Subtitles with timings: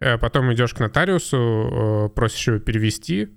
[0.00, 3.28] Э, потом идешь к нотариусу, э, просишь его перевести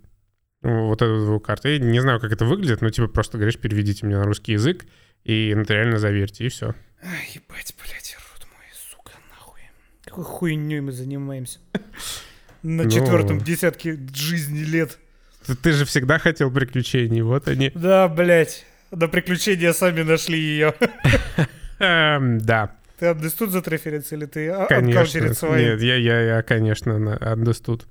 [0.61, 1.67] вот эту звукокарту.
[1.69, 4.85] Я не знаю, как это выглядит, но типа просто говоришь, переведите мне на русский язык
[5.25, 6.67] и нотариально заверьте, и все.
[7.03, 9.59] Ай, ебать, блядь, рот мой, сука, нахуй.
[10.05, 11.59] Какой хуйней мы занимаемся?
[12.63, 12.89] На Ну.
[12.89, 14.97] четвертом десятке жизни лет.
[15.45, 17.71] Ты, ты же всегда хотел приключений, вот они.
[17.75, 18.65] Да, блядь.
[18.91, 20.73] На приключения сами нашли ее.
[21.79, 25.33] Эм, да, Ты отдыстут за референс или ты конечно.
[25.33, 25.61] свои?
[25.61, 27.81] Нет, я, я, я, конечно, understood.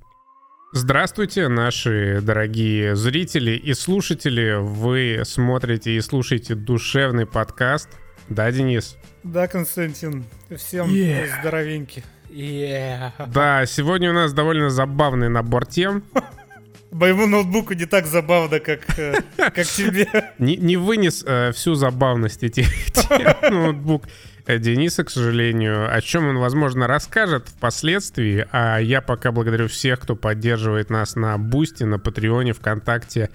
[0.71, 4.55] Здравствуйте, наши дорогие зрители и слушатели.
[4.59, 7.89] Вы смотрите и слушаете душевный подкаст.
[8.27, 8.97] Да, Денис?
[9.21, 10.25] Да, Константин.
[10.57, 11.29] Всем Yeah.
[11.41, 12.03] здоровеньки.
[12.31, 13.11] Yeah.
[13.31, 16.03] Да, сегодня у нас довольно забавный набор тем.
[16.91, 20.07] Моему ноутбуку не так забавно, как, э, как тебе.
[20.39, 24.05] Не, не вынес э, всю забавность этих тем ноутбук
[24.47, 28.45] Дениса, к сожалению, о чем он, возможно, расскажет впоследствии.
[28.51, 33.29] А я пока благодарю всех, кто поддерживает нас на Бусти, на Патреоне, ВКонтакте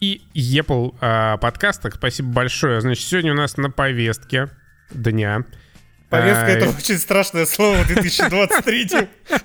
[0.00, 1.94] и Apple э, подкастах.
[1.94, 2.80] Спасибо большое.
[2.80, 4.48] Значит, сегодня у нас на повестке
[4.90, 5.44] дня.
[6.10, 8.88] Повестка э, это очень страшное слово в 2023.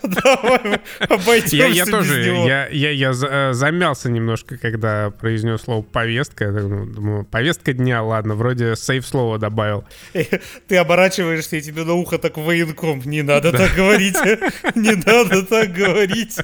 [0.02, 2.48] Давай обойдемся Я, я без тоже, него.
[2.48, 6.52] я, я, я э, замялся немножко, когда произнес слово повестка.
[6.52, 9.86] Думаю, повестка дня, ладно, вроде сейф слово добавил.
[10.68, 13.00] Ты оборачиваешься, и тебе на ухо так военком.
[13.06, 14.16] Не надо так говорить.
[14.76, 16.40] Не надо так говорить.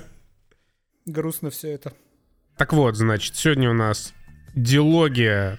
[1.07, 1.93] Грустно все это.
[2.57, 4.13] Так вот, значит, сегодня у нас
[4.53, 5.57] диалогия.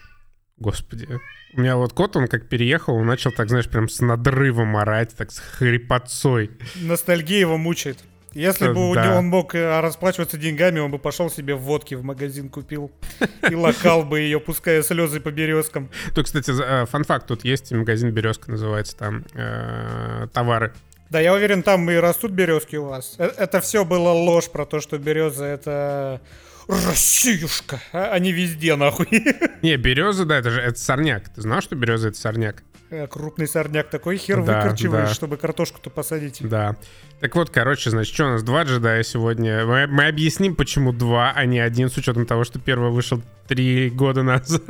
[0.57, 1.09] Господи.
[1.55, 5.15] У меня вот кот, он как переехал, он начал так, знаешь, прям с надрывом орать,
[5.17, 6.51] так с хрипотцой.
[6.77, 7.99] Ностальгия его мучает.
[8.33, 9.19] Если бы Да.
[9.19, 12.91] он мог э, расплачиваться деньгами, он бы пошел себе водки в магазин купил
[13.51, 15.91] и локал бы ее, пуская слезы по березкам.
[16.15, 20.73] Тут, кстати, э, фан-факт, тут есть магазин «Березка» называется, там э, товары.
[21.11, 23.17] Да, я уверен, там и растут березки у вас.
[23.19, 26.23] Это все было ложь про то, что береза это
[26.69, 27.81] Россиюшка.
[27.93, 29.09] А Они везде, нахуй.
[29.63, 31.29] Не, береза, да, это же это сорняк.
[31.31, 32.63] Ты знал, что береза это сорняк?
[32.91, 35.15] Э, Крупный сорняк такой хер Да, выкорчиваешь, да.
[35.15, 36.39] чтобы картошку-то посадить.
[36.41, 36.77] Да.
[37.21, 39.65] Так вот, короче, значит, что у нас два джедая сегодня.
[39.65, 43.89] Мы, мы объясним, почему два, а не один, с учетом того, что первый вышел три
[43.91, 44.63] года назад.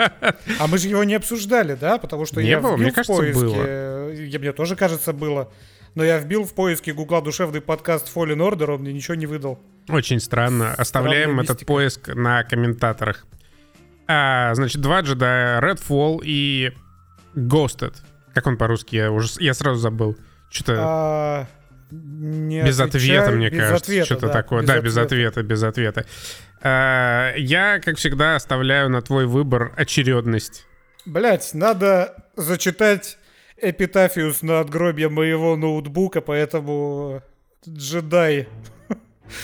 [0.61, 1.99] А мы же его не обсуждали, да?
[1.99, 3.41] Потому что Не я было, вбил мне в кажется, поиске...
[3.41, 4.13] было.
[4.13, 5.51] я- Мне тоже кажется, было.
[5.95, 9.59] Но я вбил в поиске гугла душевный подкаст Fallen Order, он мне ничего не выдал.
[9.89, 10.75] Очень странно.
[10.75, 11.67] Оставляем Странная этот мистика.
[11.73, 13.27] поиск на комментаторах.
[14.07, 16.73] А, значит, два джедая, Redfall и
[17.35, 17.95] Ghosted.
[18.35, 18.97] Как он по-русски?
[18.97, 20.17] Я уже я сразу забыл.
[20.51, 21.47] Что-то А,
[21.91, 23.85] без ответа, мне без кажется.
[23.85, 24.63] ответа, Что-то да, такое.
[24.65, 26.07] да, без ответа, без ответа.
[26.63, 30.67] А, я, как всегда, оставляю на твой выбор очередность.
[31.05, 33.19] Блять, надо зачитать
[33.57, 37.23] эпитафию с надгробия моего ноутбука, поэтому
[37.69, 38.49] джедай.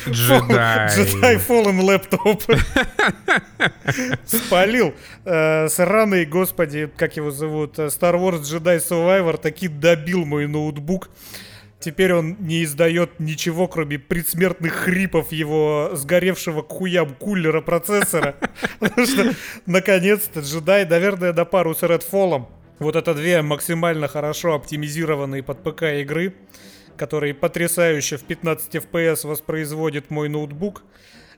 [0.08, 0.88] Джедай.
[0.88, 2.42] Джедай Fallen лэптоп.
[4.26, 4.94] Спалил.
[5.24, 7.78] Э, Сраный, господи, как его зовут?
[7.78, 11.10] э, Star Wars Jedi Survivor таки добил мой ноутбук.
[11.80, 18.34] Теперь он не издает ничего, кроме предсмертных хрипов его сгоревшего к хуям кулера процессора.
[18.80, 19.32] Потому что,
[19.66, 22.46] наконец-то, джедай, наверное, на пару с Redfall.
[22.80, 26.34] Вот это две максимально хорошо оптимизированные под ПК игры,
[26.98, 30.82] которые потрясающе в 15 FPS воспроизводит мой ноутбук.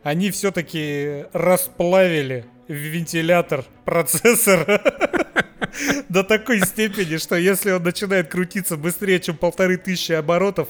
[0.03, 4.83] Они все-таки расплавили вентилятор процессора
[6.09, 10.69] до такой степени, что если он начинает крутиться быстрее, чем полторы тысячи оборотов,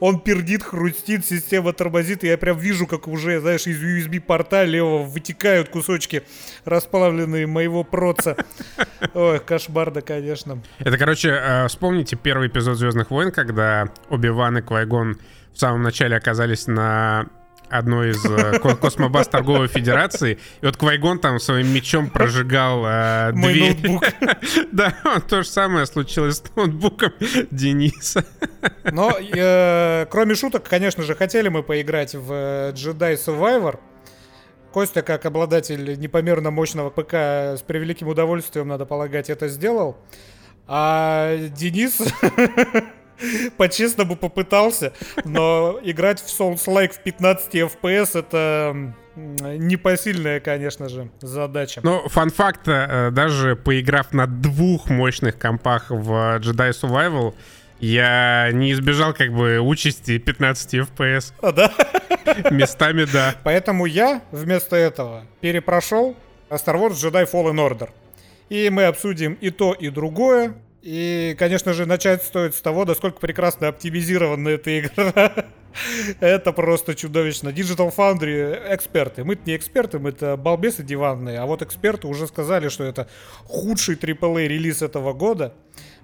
[0.00, 5.04] он пердит, хрустит, система тормозит, и я прям вижу, как уже, знаешь, из USB-порта левого
[5.04, 6.22] вытекают кусочки
[6.64, 8.36] расплавленные моего проца.
[9.14, 10.62] Ой, кошмарно, конечно.
[10.78, 15.18] Это, короче, э, вспомните первый эпизод Звездных войн, когда Оби-Ван и Квайгон
[15.52, 17.28] в самом начале оказались на
[17.72, 23.32] одной из э, ко- космобаз торговой федерации, и вот Квайгон там своим мечом прожигал э,
[23.32, 23.76] Мой дверь.
[23.82, 24.04] ноутбук.
[24.72, 24.92] Да,
[25.28, 27.12] то же самое случилось с ноутбуком
[27.50, 28.24] Дениса.
[28.84, 33.78] Но, э, кроме шуток, конечно же, хотели мы поиграть в э, Jedi Survivor.
[34.72, 37.14] Костя, как обладатель непомерно мощного ПК,
[37.58, 39.98] с превеликим удовольствием, надо полагать, это сделал.
[40.66, 42.00] А Денис
[43.56, 44.92] по-честному попытался,
[45.24, 51.80] но играть в Souls-like в 15 FPS это непосильная, конечно же, задача.
[51.82, 57.34] Но фан-факт, э, даже поиграв на двух мощных компах в Jedi Survival,
[57.78, 61.32] я не избежал как бы участи 15 FPS.
[61.42, 61.72] А, да?
[62.50, 63.34] Местами, да.
[63.42, 66.16] Поэтому я вместо этого перепрошел
[66.48, 67.90] Star Wars Jedi Fallen Order.
[68.48, 70.54] И мы обсудим и то, и другое.
[70.82, 75.46] И, конечно же, начать стоит с того, насколько прекрасно оптимизирована эта игра.
[76.20, 77.50] Это просто чудовищно.
[77.50, 79.22] Digital Foundry эксперты.
[79.22, 81.38] Мы не эксперты, мы это балбесы диванные.
[81.38, 83.08] А вот эксперты уже сказали, что это
[83.44, 85.54] худший AAA релиз этого года.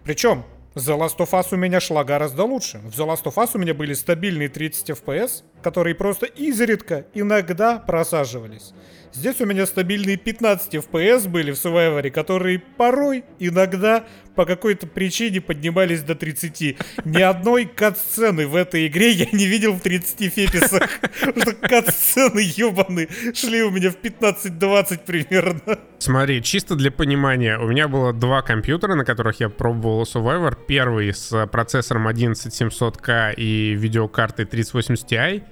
[0.04, 0.44] Причем
[0.74, 2.78] The Last of Us у меня шла гораздо лучше.
[2.78, 7.78] В The Last of Us у меня были стабильные 30 FPS, которые просто изредка, иногда
[7.78, 8.72] просаживались.
[9.12, 15.40] Здесь у меня стабильные 15 FPS были в Survivor, которые порой, иногда, по какой-то причине
[15.40, 16.76] поднимались до 30.
[17.04, 20.88] Ни одной кат-сцены в этой игре я не видел в 30 феписах.
[21.20, 25.78] Что кат-сцены ебаные шли у меня в 15-20 примерно.
[25.98, 30.56] Смотри, чисто для понимания, у меня было два компьютера, на которых я пробовал Survivor.
[30.66, 35.42] Первый с процессором 11700K и видеокартой 3080 Ti.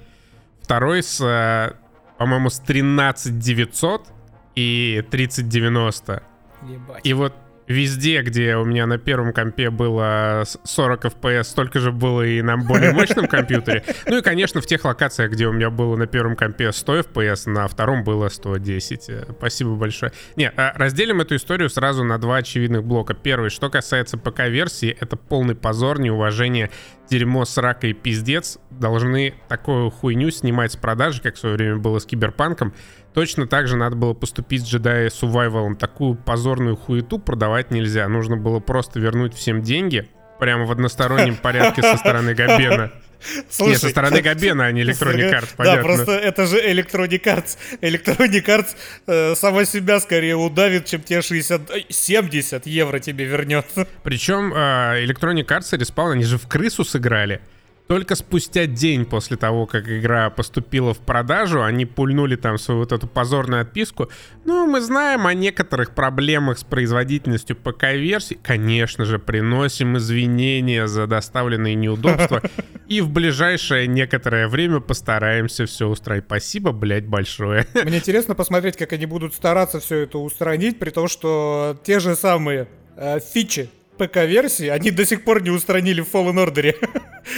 [0.61, 1.73] Второй с э,
[2.17, 4.07] по-моему, с 13900
[4.55, 6.23] и 3090.
[6.63, 7.05] Ебать.
[7.05, 7.33] И вот
[7.67, 12.57] везде, где у меня на первом компе было 40 FPS, столько же было и на
[12.57, 13.83] более мощном компьютере.
[14.05, 17.49] Ну и, конечно, в тех локациях, где у меня было на первом компе 100 FPS,
[17.49, 19.09] на втором было 110.
[19.09, 20.11] Э, спасибо большое.
[20.35, 23.13] Не, а разделим эту историю сразу на два очевидных блока.
[23.13, 26.71] Первый, что касается ПК-версии, это полный позор, неуважение,
[27.09, 28.59] дерьмо, срака и пиздец.
[28.69, 32.73] Должны такую хуйню снимать с продажи, как в свое время было с Киберпанком.
[33.17, 35.73] Точно так же надо было поступить с Jedi Survival.
[35.73, 38.07] Такую позорную хуету продавать нельзя.
[38.07, 40.07] Нужно было просто вернуть всем деньги,
[40.39, 42.91] прямо в одностороннем порядке со стороны Габена.
[43.49, 45.81] Слушай, Нет, со стороны Габена, а не Electronic Arts, понятно.
[45.81, 47.57] Да, просто это же Electronic Arts.
[47.81, 48.75] Electronic Arts
[49.07, 53.65] э, сама себя скорее удавит, чем те 60, 70 евро тебе вернет.
[54.03, 57.41] Причем э, Electronic Arts и Respawn, они же в крысу сыграли.
[57.87, 62.91] Только спустя день после того, как игра поступила в продажу, они пульнули там свою вот
[62.91, 64.09] эту позорную отписку.
[64.43, 68.37] Ну, мы знаем о некоторых проблемах с производительностью ПК-версий.
[68.43, 72.41] Конечно же, приносим извинения за доставленные неудобства.
[72.89, 76.25] И в ближайшее некоторое время постараемся все устроить.
[76.25, 77.67] Спасибо, блядь, большое.
[77.85, 82.15] Мне интересно посмотреть, как они будут стараться все это устранить, при том, что те же
[82.15, 82.67] самые
[82.97, 86.75] э, фичи ПК-версии они до сих пор не устранили в Fallen Order.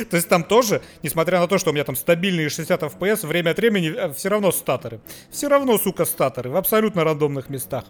[0.10, 3.52] то есть там тоже, несмотря на то, что у меня там стабильные 60 FPS, время
[3.52, 5.00] от времени э, все равно статоры.
[5.30, 7.86] Все равно, сука, статоры в абсолютно рандомных местах.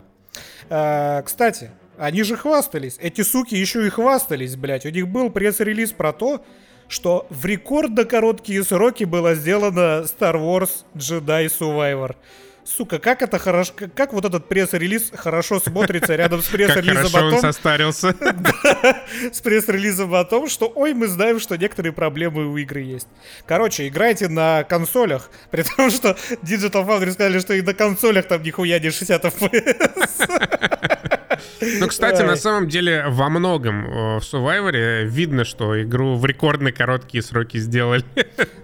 [0.69, 2.97] А, кстати, они же хвастались.
[2.99, 4.85] Эти суки еще и хвастались, блядь.
[4.85, 6.45] У них был пресс-релиз про то,
[6.87, 12.15] что в рекордно короткие сроки было сделано Star Wars Jedi Survivor.
[12.69, 17.33] Сука, как это хорошо, как вот этот пресс-релиз хорошо смотрится рядом с пресс-релизом о том...
[17.33, 18.15] он состарился.
[19.31, 23.07] с пресс-релизом о том, что, ой, мы знаем, что некоторые проблемы у игры есть.
[23.47, 28.43] Короче, играйте на консолях, при том, что Digital Foundry сказали, что и на консолях там
[28.43, 30.29] нихуя не 60 FPS.
[31.79, 36.73] Ну, кстати, на самом деле во многом э, в Survivor видно, что игру в рекордные
[36.73, 38.03] короткие сроки сделали.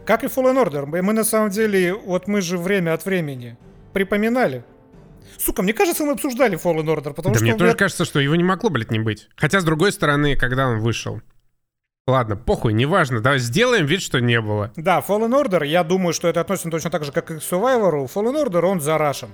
[0.05, 0.85] Как и Fallen Order.
[1.01, 3.57] Мы на самом деле, вот мы же время от времени
[3.95, 4.65] припоминали.
[5.37, 7.45] Сука, мне кажется, мы обсуждали Fallen Order, потому да что...
[7.45, 7.77] мне тоже меня...
[7.77, 9.29] кажется, что его не могло, блядь, не быть.
[9.37, 11.21] Хотя, с другой стороны, когда он вышел,
[12.07, 14.71] Ладно, похуй, неважно, давай сделаем вид, что не было.
[14.75, 18.07] Да, Fallen Order, я думаю, что это относится точно так же, как и к Survivor.
[18.13, 19.29] Fallen Order, он зарашен.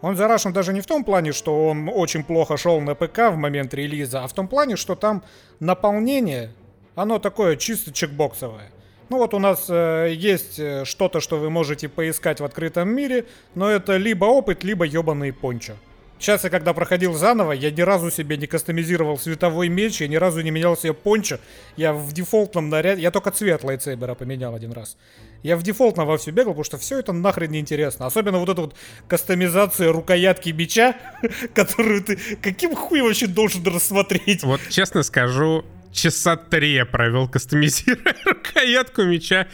[0.00, 3.36] Он зарашен даже не в том плане, что он очень плохо шел на ПК в
[3.36, 5.22] момент релиза, а в том плане, что там
[5.60, 6.54] наполнение,
[6.96, 8.72] оно такое чисто чекбоксовое.
[9.10, 13.24] Ну вот у нас э, есть э, что-то, что вы можете поискать в открытом мире,
[13.54, 15.74] но это либо опыт, либо ебаный пончо.
[16.18, 20.16] Сейчас я когда проходил заново, я ни разу себе не кастомизировал световой меч, я ни
[20.16, 21.38] разу не менял себе пончо.
[21.76, 24.96] Я в дефолтном наряде, я только цвет лайтсейбера поменял один раз.
[25.44, 28.06] Я в дефолтном во все бегал, потому что все это нахрен не интересно.
[28.06, 28.74] Особенно вот эта вот
[29.06, 30.96] кастомизация рукоятки меча,
[31.54, 34.42] которую ты каким хуем вообще должен рассмотреть.
[34.42, 39.48] Вот честно скажу, часа три я провел, кастомизируя рукоятку меча.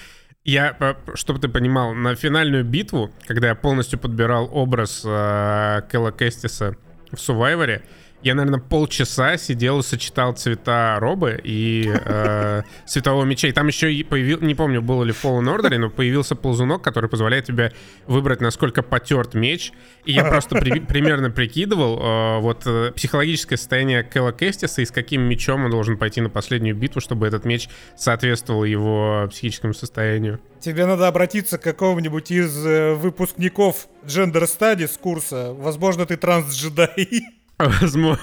[0.44, 6.10] Я, э, чтобы ты понимал, на финальную битву, когда я полностью подбирал образ э, Кэлла
[6.10, 6.76] Кэстиса
[7.10, 7.82] в Сувайворе,
[8.24, 13.48] я, наверное, полчаса сидел и сочетал цвета робы и э, светового меча.
[13.48, 16.80] И там еще и появил, не помню, было ли в Fallen Order, но появился ползунок,
[16.80, 17.74] который позволяет тебе
[18.06, 19.72] выбрать, насколько потерт меч.
[20.06, 24.90] И я просто при, примерно прикидывал э, вот э, психологическое состояние Кэлла Кэстиса и с
[24.90, 30.40] каким мечом он должен пойти на последнюю битву, чтобы этот меч соответствовал его психическому состоянию.
[30.60, 35.52] Тебе надо обратиться к какому-нибудь из э, выпускников Gender Studies курса.
[35.52, 37.24] Возможно, ты транс-джедай.
[37.58, 38.18] Возможно.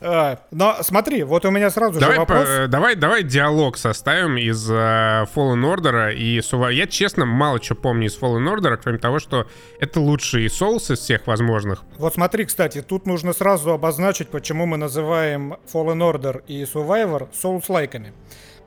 [0.00, 2.46] А, но смотри, вот у меня сразу давай, же вопрос.
[2.46, 6.68] По, давай, давай диалог составим из uh, Fallen Order и Сува.
[6.68, 9.48] Я, честно, мало что помню из Fallen Order, кроме того, что
[9.80, 11.82] это лучший Souls из всех возможных.
[11.98, 18.12] Вот смотри, кстати, тут нужно сразу обозначить, почему мы называем Fallen Order и Survivor Souls-лайками.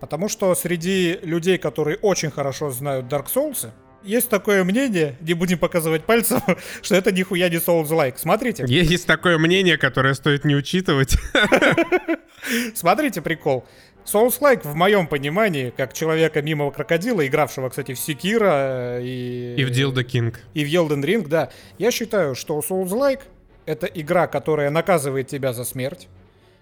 [0.02, 3.70] Потому что среди людей, которые очень хорошо знают Dark Souls,
[4.04, 6.42] есть такое мнение, не будем показывать пальцем,
[6.82, 8.16] что это нихуя не Souls-like.
[8.18, 8.66] Смотрите.
[8.68, 11.16] Есть такое мнение, которое стоит не учитывать.
[12.76, 13.66] Смотрите прикол.
[14.06, 19.56] Souls-like, в моем понимании, как человека мимого крокодила, игравшего, кстати, в Секира э, и...
[19.58, 20.36] И в Dildo King.
[20.54, 21.52] И в Elden Ring, да.
[21.78, 23.22] Я считаю, что Souls-like—
[23.66, 26.08] это игра, которая наказывает тебя за смерть,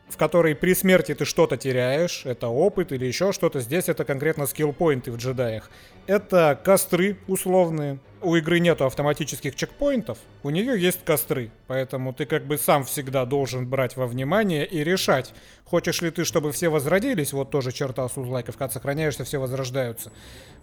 [0.09, 3.59] в которой при смерти ты что-то теряешь, это опыт или еще что-то.
[3.59, 5.69] Здесь это конкретно скилл-поинты в джедаях.
[6.07, 7.99] Это костры условные.
[8.21, 11.51] У игры нету автоматических чекпоинтов, у нее есть костры.
[11.67, 16.25] Поэтому ты как бы сам всегда должен брать во внимание и решать, хочешь ли ты,
[16.25, 20.11] чтобы все возродились, вот тоже черта сузлайков, когда сохраняешься, все возрождаются.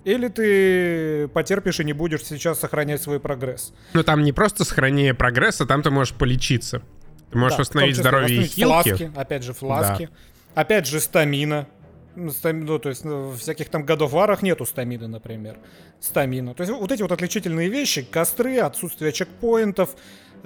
[0.04, 3.72] Или ты потерпишь и не будешь сейчас сохранять свой прогресс.
[3.94, 6.82] Ну там не просто сохранение прогресса, там ты можешь полечиться.
[7.30, 8.90] Ты можешь да, восстановить здоровье и хилки.
[8.90, 10.04] Фласки, опять же, фласки.
[10.04, 10.60] Да.
[10.60, 11.66] Опять же, стамина.
[12.14, 12.32] Ну,
[12.78, 15.58] то есть ну, в всяких там годов варах нету стамины, например.
[16.00, 16.54] Стамина.
[16.54, 19.96] То есть вот эти вот отличительные вещи, костры, отсутствие чекпоинтов,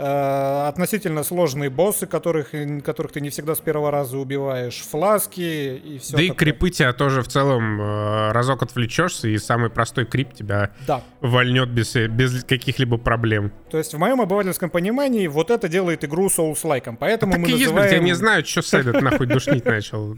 [0.03, 2.53] Э, относительно сложные боссы, которых,
[2.83, 6.13] которых ты не всегда с первого раза убиваешь, фласки и все.
[6.13, 6.27] Да такое.
[6.27, 11.03] и крипы тебя тоже в целом э, разок отвлечешься, и самый простой крип тебя да.
[11.21, 13.53] вольнет без, без каких-либо проблем.
[13.71, 17.57] То есть в моем обывательском понимании вот это делает игру Souls-like, поэтому а мы так
[17.59, 17.83] и называем...
[17.83, 20.17] есть, я не знаю, что Сайдет нахуй душнить начал.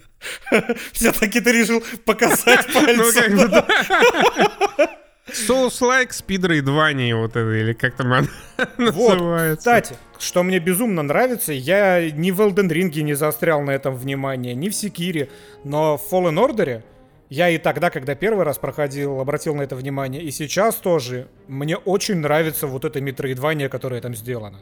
[0.93, 3.51] Все-таки ты решил показать ну, пальцем.
[5.29, 8.29] Souls-like Speedroidvania вот это, или как там она
[8.79, 9.57] вот, называется.
[9.57, 14.55] Кстати, что мне безумно нравится, я ни в Elden Ring не заострял на этом внимание,
[14.55, 15.29] ни в Секире,
[15.65, 16.83] но в Fallen Order
[17.31, 21.29] я и тогда, когда первый раз проходил, обратил на это внимание, и сейчас тоже.
[21.49, 24.61] Мне очень нравится вот это метроидвание, которое там сделано.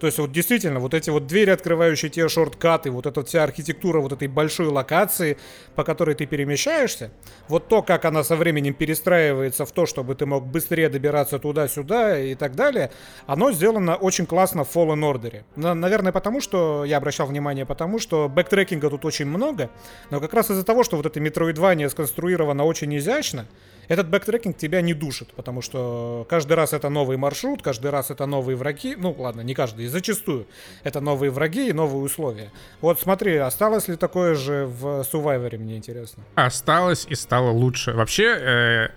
[0.00, 4.00] То есть вот действительно, вот эти вот двери, открывающие те шорткаты, вот эта вся архитектура
[4.00, 5.36] вот этой большой локации,
[5.74, 7.10] по которой ты перемещаешься,
[7.48, 12.18] вот то, как она со временем перестраивается в то, чтобы ты мог быстрее добираться туда-сюда
[12.18, 12.90] и так далее,
[13.26, 15.44] оно сделано очень классно в Fallen Order.
[15.56, 19.68] Наверное, потому что, я обращал внимание, потому что бэктрекинга тут очень много,
[20.08, 23.46] но как раз из-за того, что вот это метроидвания сконструировано очень изящно,
[23.90, 28.24] этот бэктрекинг тебя не душит, потому что каждый раз это новый маршрут, каждый раз это
[28.26, 28.94] новые враги.
[28.96, 30.46] Ну, ладно, не каждый, зачастую
[30.84, 32.52] это новые враги и новые условия.
[32.80, 36.22] Вот смотри, осталось ли такое же в Survivor, мне интересно.
[36.36, 37.92] Осталось и стало лучше.
[37.92, 38.88] Вообще, э,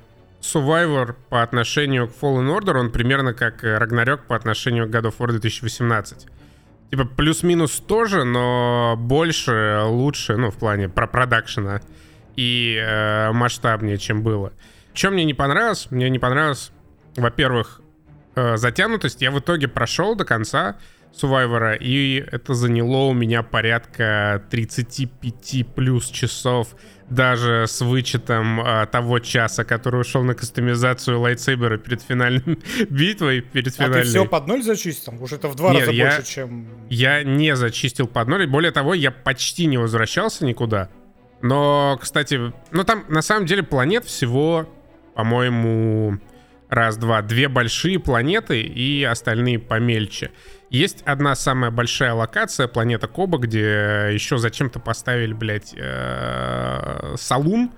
[0.42, 5.18] Survivor по отношению к Fallen Order, он примерно как Рагнарёк по отношению к God of
[5.18, 6.28] War 2018.
[6.92, 11.82] Типа плюс-минус тоже, но больше, лучше, ну, в плане про продакшена
[12.36, 14.54] и э, масштабнее, чем было.
[14.94, 15.88] Что мне не понравилось?
[15.90, 16.72] Мне не понравилось,
[17.16, 17.82] во-первых,
[18.36, 19.22] э, затянутость.
[19.22, 20.78] Я в итоге прошел до конца
[21.14, 26.76] Survivor, и это заняло у меня порядка 35 плюс часов,
[27.10, 32.60] даже с вычетом э, того часа, который ушел на кастомизацию лайтсейбера перед финальной
[32.90, 34.00] битвой, перед финальной.
[34.00, 35.22] А ты все под ноль зачистил?
[35.22, 36.68] Уже это в два Нет, раза я, больше, чем...
[36.90, 40.90] Я не зачистил под ноль, более того, я почти не возвращался никуда.
[41.42, 44.68] Но, кстати, ну там на самом деле планет всего
[45.16, 46.20] по-моему,
[46.70, 50.32] раз, два, две большие планеты и остальные помельче.
[50.70, 57.72] Есть одна самая большая локация, планета Коба, где еще зачем-то поставили, блядь, э, салун,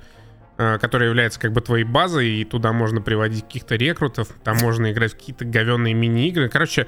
[0.58, 4.92] э, который является как бы твоей базой, и туда можно приводить каких-то рекрутов, там можно
[4.92, 6.48] играть в какие-то говенные мини-игры.
[6.48, 6.88] Короче,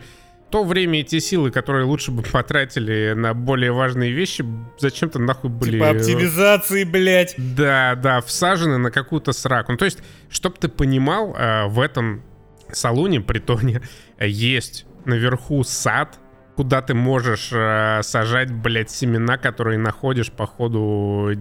[0.49, 4.45] то время и те силы, которые лучше бы потратили на более важные вещи,
[4.79, 5.73] зачем-то нахуй были...
[5.73, 7.35] Типа оптимизации, блядь.
[7.37, 9.73] Да, да, всажены на какую-то сраку.
[9.73, 9.99] Ну, то есть,
[10.29, 12.23] чтоб ты понимал, э, в этом
[12.71, 13.81] салоне, притоне,
[14.19, 16.19] есть наверху сад,
[16.55, 21.31] куда ты можешь э, сажать, блядь, семена, которые находишь по ходу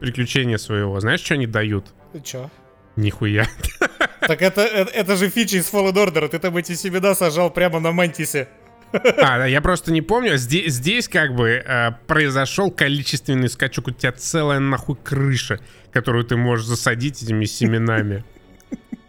[0.00, 0.98] приключения своего.
[1.00, 1.86] Знаешь, что они дают?
[2.22, 2.50] Чё?
[2.96, 3.46] Нихуя.
[4.26, 6.28] Так это, это, это же фича из Fallen Order.
[6.28, 8.48] Ты там эти семена сажал прямо на Мантисе.
[8.92, 10.36] А, я просто не помню.
[10.36, 13.88] Здесь, здесь как бы э, произошел количественный скачок.
[13.88, 15.60] У тебя целая нахуй крыша,
[15.92, 18.24] которую ты можешь засадить этими семенами.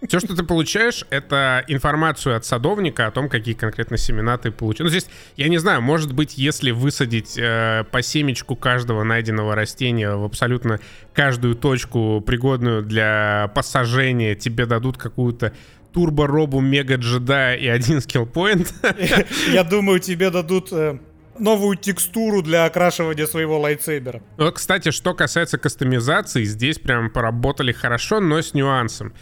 [0.08, 4.86] Все, что ты получаешь, это информацию от садовника о том, какие конкретно семена ты получил.
[4.86, 10.16] Ну, здесь, я не знаю, может быть, если высадить э, по семечку каждого найденного растения
[10.16, 10.80] в абсолютно
[11.14, 15.54] каждую точку, пригодную для посажения, тебе дадут какую-то
[15.94, 18.72] турбо-робу мега-джеда и один скиллпоинт.
[19.52, 21.00] Я думаю, тебе дадут э,
[21.40, 24.22] новую текстуру для окрашивания своего лайтсейбера.
[24.38, 29.14] Вот, кстати, что касается кастомизации, здесь прям поработали хорошо, но с нюансом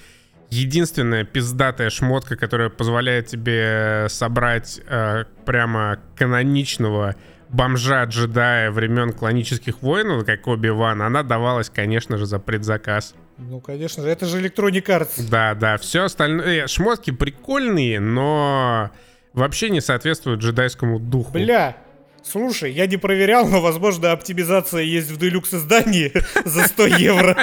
[0.50, 7.16] единственная пиздатая шмотка, которая позволяет тебе собрать э, прямо каноничного
[7.50, 13.16] бомжа-джедая времен клонических войн, как Оби-Ван, она давалась, конечно же, за предзаказ.
[13.38, 15.30] Ну, конечно же, это же Electronic Arts.
[15.30, 16.64] Да, да, все остальное...
[16.64, 18.92] Э, шмотки прикольные, но
[19.34, 21.34] вообще не соответствуют джедайскому духу.
[21.34, 21.78] Бля,
[22.28, 26.12] Слушай, я не проверял, но, возможно, оптимизация есть в делюкс издании
[26.44, 27.38] за 100 евро.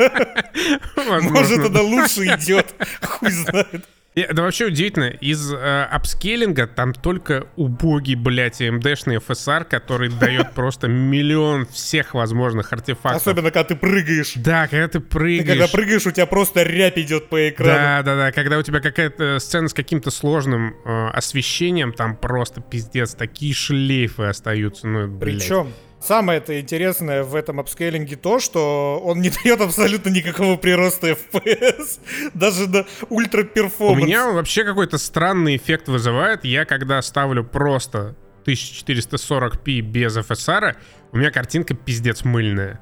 [1.31, 2.75] Может, она лучше идет.
[3.01, 3.89] Хуй знает.
[4.15, 5.05] Это вообще удивительно.
[5.07, 12.73] Из э, апскейлинга там только убогий, блядь, AMD-шный FSR, который дает просто миллион всех возможных
[12.73, 13.23] артефактов.
[13.23, 14.35] Особенно, когда ты прыгаешь.
[14.37, 15.43] Да, когда ты прыгаешь.
[15.43, 17.73] Ты когда прыгаешь, у тебя просто рябь идет по экрану.
[17.73, 18.33] Да, да, да.
[18.33, 24.25] Когда у тебя какая-то сцена с каким-то сложным э, освещением, там просто пиздец, такие шлейфы
[24.25, 24.87] остаются.
[24.87, 25.39] Ну, блядь.
[25.39, 31.11] Причем Самое это интересное в этом апскейлинге то, что он не дает абсолютно никакого прироста
[31.11, 32.01] FPS,
[32.35, 34.03] даже на ультра перформанс.
[34.03, 36.45] У меня вообще какой-то странный эффект вызывает.
[36.45, 38.17] Я когда ставлю просто
[38.47, 40.77] 1440p без FSR,
[41.13, 42.81] у меня картинка пиздец мыльная.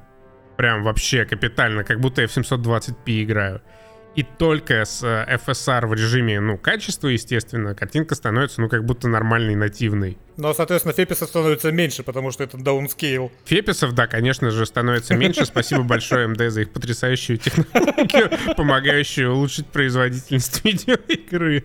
[0.57, 3.61] Прям вообще капитально, как будто я в 720p играю.
[4.13, 9.07] И только с э, FSR в режиме, ну, качества, естественно, картинка становится, ну, как будто
[9.07, 10.17] нормальной, нативной.
[10.35, 13.31] Но, соответственно, феписов становится меньше, потому что это даунскейл.
[13.45, 15.45] Феписов, да, конечно же, становится меньше.
[15.45, 21.63] Спасибо большое МД за их потрясающую технологию, помогающую улучшить производительность видеоигры.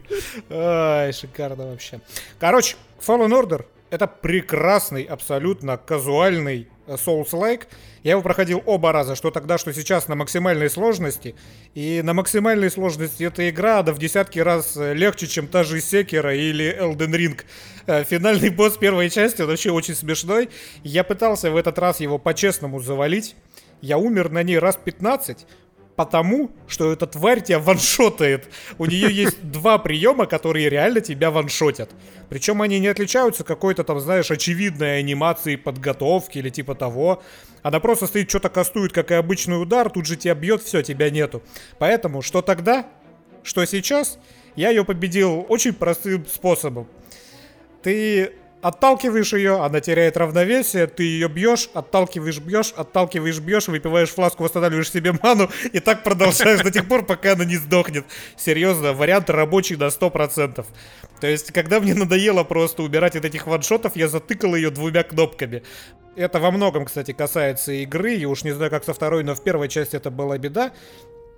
[0.48, 2.00] Ай, шикарно вообще.
[2.38, 7.64] Короче, Fallen Order— это прекрасный, абсолютно казуальный Souls-like.
[8.06, 11.34] Я его проходил оба раза, что тогда, что сейчас на максимальной сложности.
[11.74, 15.80] И на максимальной сложности эта игра, да в десятки раз э, легче, чем та же
[15.80, 17.40] Секера или Elden Ring.
[17.88, 20.50] Э, финальный босс первой части, он вообще очень смешной.
[20.84, 23.34] Я пытался в этот раз его по-честному завалить.
[23.80, 25.44] Я умер на ней раз 15,
[25.96, 28.48] потому, что эта тварь тебя ваншотает.
[28.78, 31.90] У нее есть два приема, которые реально тебя ваншотят.
[32.28, 37.22] Причем они не отличаются какой-то там, знаешь, очевидной анимацией подготовки или типа того.
[37.66, 41.10] Она просто стоит, что-то кастует, как и обычный удар, тут же тебя бьет, все, тебя
[41.10, 41.42] нету.
[41.80, 42.86] Поэтому, что тогда,
[43.42, 44.20] что сейчас,
[44.54, 46.86] я ее победил очень простым способом.
[47.82, 48.34] Ты
[48.66, 54.90] Отталкиваешь ее, она теряет равновесие, ты ее бьешь, отталкиваешь, бьешь, отталкиваешь, бьешь, выпиваешь фласку, восстанавливаешь
[54.90, 58.04] себе ману, и так продолжаешь до тех пор, пока она не сдохнет.
[58.36, 60.66] Серьезно, вариант рабочий на 100%.
[61.20, 65.62] То есть, когда мне надоело просто убирать от этих ваншотов, я затыкал ее двумя кнопками.
[66.16, 69.44] Это во многом, кстати, касается игры, и уж не знаю, как со второй, но в
[69.44, 70.72] первой части это была беда.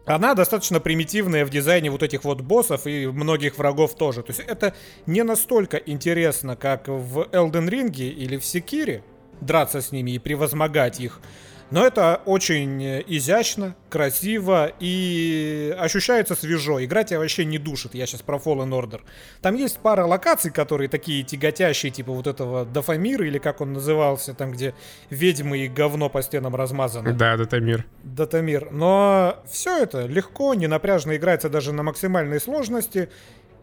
[0.08, 4.22] Она достаточно примитивная в дизайне вот этих вот боссов и многих врагов тоже.
[4.22, 4.74] То есть это
[5.06, 9.02] не настолько интересно, как в Elden Ring или в Секире,
[9.40, 11.20] драться с ними и превозмогать их.
[11.70, 16.82] Но это очень изящно, красиво и ощущается свежо.
[16.82, 17.94] Игра тебя вообще не душит.
[17.94, 19.00] Я сейчас про Fallen Order.
[19.42, 24.32] Там есть пара локаций, которые такие тяготящие, типа вот этого Дофамира, или как он назывался,
[24.34, 24.74] там, где
[25.10, 27.12] ведьмы и говно по стенам размазаны.
[27.12, 27.84] Да, Датамир.
[28.02, 28.70] Датамир.
[28.70, 33.10] Но все это легко, не напряжно играется даже на максимальной сложности.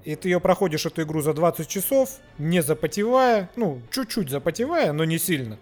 [0.04, 5.04] И ты ее проходишь, эту игру, за 20 часов, не запотевая, ну, чуть-чуть запотевая, но
[5.04, 5.58] не сильно.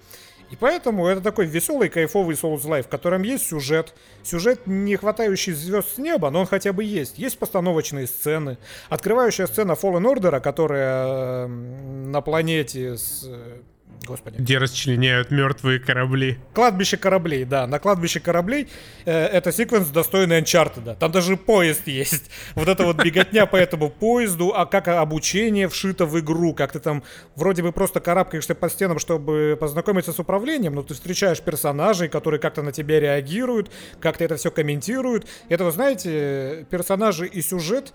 [0.53, 3.95] И поэтому это такой веселый, кайфовый Souls Life, в котором есть сюжет.
[4.21, 7.17] Сюжет, не хватающий звезд с неба, но он хотя бы есть.
[7.17, 8.59] Есть постановочные сцены.
[8.87, 13.61] Открывающая сцена Fallen Order, которая на планете с э,
[14.05, 14.37] Господи.
[14.37, 16.37] Где расчленяют мертвые корабли.
[16.53, 17.67] Кладбище кораблей, да.
[17.67, 18.67] На кладбище кораблей
[19.05, 20.95] э, это секвенс достойный Uncharted.
[20.97, 22.29] Там даже поезд есть.
[22.55, 26.79] Вот это вот беготня по этому поезду, а как обучение вшито в игру, как ты
[26.79, 27.03] там
[27.35, 32.39] вроде бы просто карабкаешься по стенам, чтобы познакомиться с управлением, но ты встречаешь персонажей, которые
[32.39, 35.27] как-то на тебя реагируют, как-то это все комментируют.
[35.49, 37.93] Это, вы знаете, персонажи и сюжет,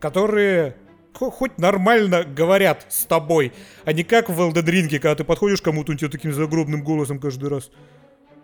[0.00, 0.76] которые
[1.12, 3.52] хоть нормально говорят с тобой,
[3.84, 7.18] а не как в Elden Ring, когда ты подходишь кому-то, он тебе таким загробным голосом
[7.18, 7.70] каждый раз.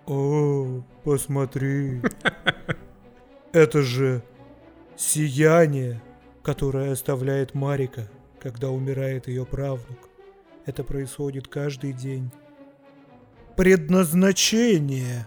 [0.06, 2.02] О, посмотри.
[3.52, 4.22] Это же
[4.96, 6.02] сияние,
[6.42, 8.08] которое оставляет Марика,
[8.40, 10.08] когда умирает ее правнук.
[10.64, 12.30] Это происходит каждый день.
[13.56, 15.26] Предназначение.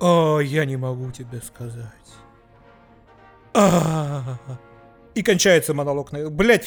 [0.00, 1.86] О, я не могу тебе сказать.
[3.54, 4.65] А-а-а.
[5.16, 6.10] И кончается монолог.
[6.30, 6.66] Блять,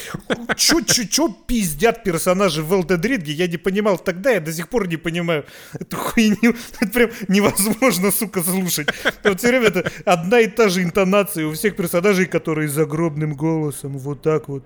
[0.55, 4.97] чё-чё-чё пиздят персонажи в Elden Ring, я не понимал тогда, я до сих пор не
[4.97, 5.45] понимаю.
[5.73, 8.88] Эту хуйню, это прям невозможно, сука, слушать.
[9.23, 13.99] Вот все время это одна и та же интонация у всех персонажей, которые загробным голосом
[13.99, 14.63] вот так вот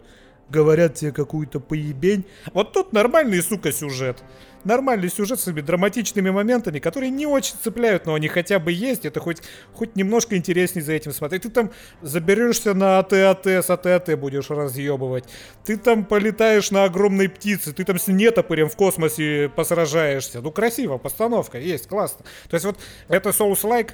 [0.49, 2.25] говорят тебе какую-то поебень.
[2.53, 4.23] Вот тут нормальный, сука, сюжет.
[4.63, 9.03] Нормальный сюжет с этими драматичными моментами, которые не очень цепляют, но они хотя бы есть.
[9.03, 9.41] Это хоть,
[9.73, 11.41] хоть немножко интереснее за этим смотреть.
[11.41, 15.25] Ты там заберешься на АТ-АТ, с АТ-АТ будешь разъебывать.
[15.65, 20.39] Ты там полетаешь на огромной птице, ты там с нетопырем в космосе посражаешься.
[20.39, 22.23] Ну, красиво, постановка есть, классно.
[22.49, 22.77] То есть вот
[23.09, 23.91] это Souls-like,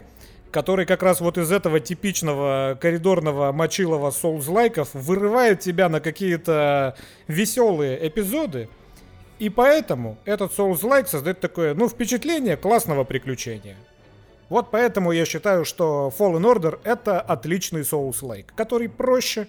[0.51, 6.95] который как раз вот из этого типичного коридорного мочилова соулс-лайков вырывает тебя на какие-то
[7.27, 8.69] веселые эпизоды.
[9.37, 13.77] И поэтому этот Souls-like создает такое, ну, впечатление классного приключения.
[14.49, 19.47] Вот поэтому я считаю, что Fallen Order это отличный Souls-like, который проще,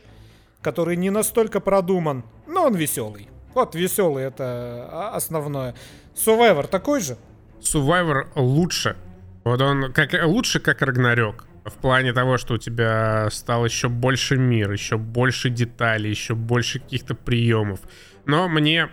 [0.63, 3.29] который не настолько продуман, но он веселый.
[3.55, 5.75] Вот веселый это основное.
[6.15, 7.17] Survivor такой же?
[7.61, 8.97] Survivor лучше,
[9.44, 11.46] вот он как лучше, как Рагнарёк.
[11.64, 16.81] В плане того, что у тебя стал еще больше мир, еще больше деталей, еще больше
[16.81, 17.81] каких-то приемов.
[18.24, 18.88] Но мне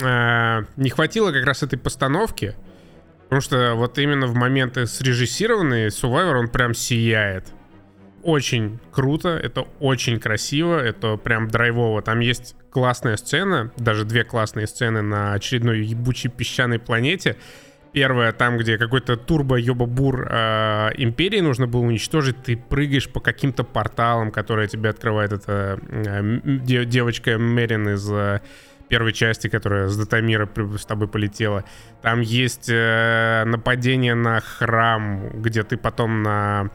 [0.00, 2.54] э, не хватило как раз этой постановки,
[3.24, 7.52] потому что вот именно в моменты срежиссированные Survivor он прям сияет.
[8.22, 12.02] Очень круто, это очень красиво, это прям драйвово.
[12.02, 17.36] Там есть классная сцена, даже две классные сцены на очередной ебучей песчаной планете,
[17.96, 24.30] Первое, там, где какой-то турбо-ёба-бур э, империи нужно было уничтожить, ты прыгаешь по каким-то порталам,
[24.30, 28.42] которые тебе открывает эта э, девочка Мерин из э,
[28.88, 31.64] первой части, которая с Датамира с тобой полетела.
[32.02, 36.68] Там есть э, нападение на храм, где ты потом на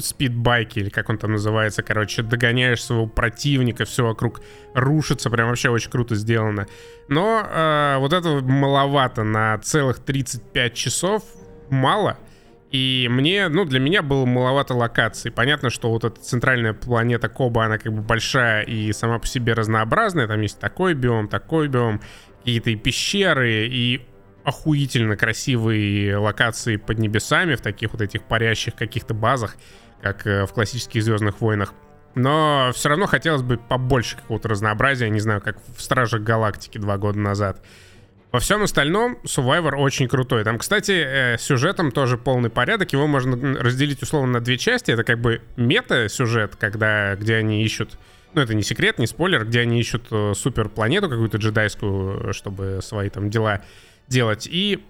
[0.00, 4.40] спидбайке, или как он там называется, короче, догоняешь своего противника, все вокруг
[4.74, 6.66] рушится, прям вообще очень круто сделано.
[7.08, 11.22] Но э, вот этого маловато на целых 35 часов,
[11.70, 12.18] мало.
[12.70, 15.30] И мне, ну, для меня было маловато локаций.
[15.30, 19.52] Понятно, что вот эта центральная планета Коба, она как бы большая и сама по себе
[19.52, 20.26] разнообразная.
[20.26, 22.00] Там есть такой биом, такой биом,
[22.38, 24.06] какие-то и пещеры, и
[24.46, 29.56] охуительно красивые локации под небесами в таких вот этих парящих каких-то базах
[30.02, 31.74] как э, в классических Звездных войнах.
[32.14, 36.96] Но все равно хотелось бы побольше какого-то разнообразия, не знаю, как в Стражах Галактики два
[36.96, 37.62] года назад.
[38.32, 40.44] Во всем остальном Survivor очень крутой.
[40.44, 42.92] Там, кстати, э, сюжетом тоже полный порядок.
[42.92, 44.90] Его можно разделить условно на две части.
[44.90, 47.98] Это как бы мета-сюжет, когда, где они ищут...
[48.34, 53.08] Ну, это не секрет, не спойлер, где они ищут э, суперпланету какую-то джедайскую, чтобы свои
[53.08, 53.62] там дела
[54.08, 54.46] делать.
[54.50, 54.84] И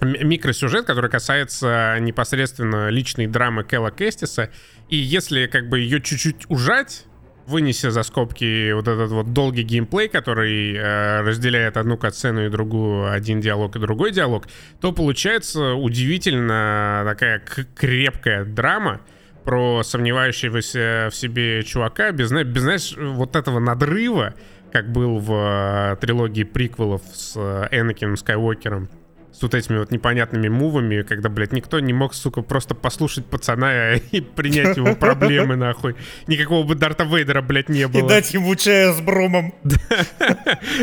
[0.00, 4.50] микросюжет, который касается непосредственно личной драмы Кэлла Кэстиса.
[4.88, 7.06] И если как бы ее чуть-чуть ужать,
[7.48, 13.10] вынеся за скобки вот этот вот долгий геймплей, который э, разделяет одну катсцену и другую,
[13.10, 14.46] один диалог и другой диалог,
[14.80, 17.42] то получается удивительно такая
[17.74, 19.00] крепкая драма
[19.44, 24.34] про сомневающегося в себе чувака без, без знаешь, вот этого надрыва,
[24.70, 28.90] как был в э, трилогии приквелов с э, Энакином Скайуокером
[29.38, 33.94] с вот этими вот непонятными мувами, когда, блядь, никто не мог, сука, просто послушать пацана
[34.10, 35.94] и принять его проблемы, нахуй.
[36.26, 38.04] Никакого бы Дарта Вейдера, блядь, не было.
[38.04, 39.54] И дать ему чая с бромом.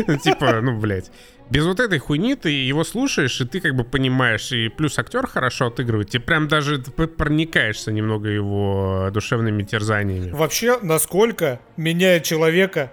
[0.06, 1.10] Ну, типа, ну, блядь.
[1.50, 5.26] Без вот этой хуйни ты его слушаешь, и ты как бы понимаешь, и плюс актер
[5.26, 10.30] хорошо отыгрывает, тебе прям даже проникаешься немного его душевными терзаниями.
[10.30, 12.90] Вообще, насколько меняет человека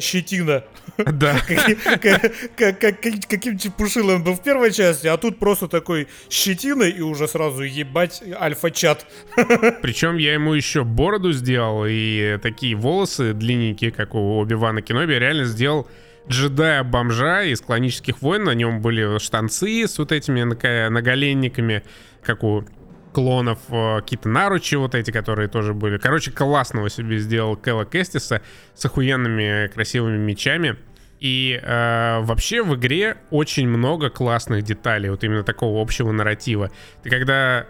[0.00, 0.64] щетина.
[0.96, 1.40] Да.
[2.56, 8.22] Каким чепушилом был в первой части, а тут просто такой щетина и уже сразу ебать
[8.40, 9.06] альфа-чат.
[9.82, 15.44] Причем я ему еще бороду сделал и такие волосы длинненькие, как у Оби-Вана Кеноби, реально
[15.44, 15.88] сделал
[16.28, 18.44] джедая-бомжа из клонических войн.
[18.44, 21.82] На нем были штанцы с вот этими наголенниками,
[22.22, 22.64] как у
[23.18, 25.98] клонов, э, какие-то наручи вот эти, которые тоже были.
[25.98, 28.42] Короче, классного себе сделал Кэлла Кестиса
[28.74, 30.76] с охуенными красивыми мечами.
[31.18, 36.70] И э, вообще в игре очень много классных деталей, вот именно такого общего нарратива.
[37.02, 37.66] Ты когда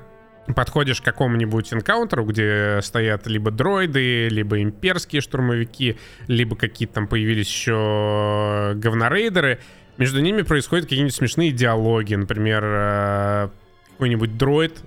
[0.55, 7.49] подходишь к какому-нибудь энкаунтеру, где стоят либо дроиды, либо имперские штурмовики, либо какие-то там появились
[7.49, 9.61] еще говнорейдеры,
[9.97, 12.17] между ними происходят какие-нибудь смешные диалоги.
[12.17, 13.49] Например, э,
[13.93, 14.85] какой-нибудь дроид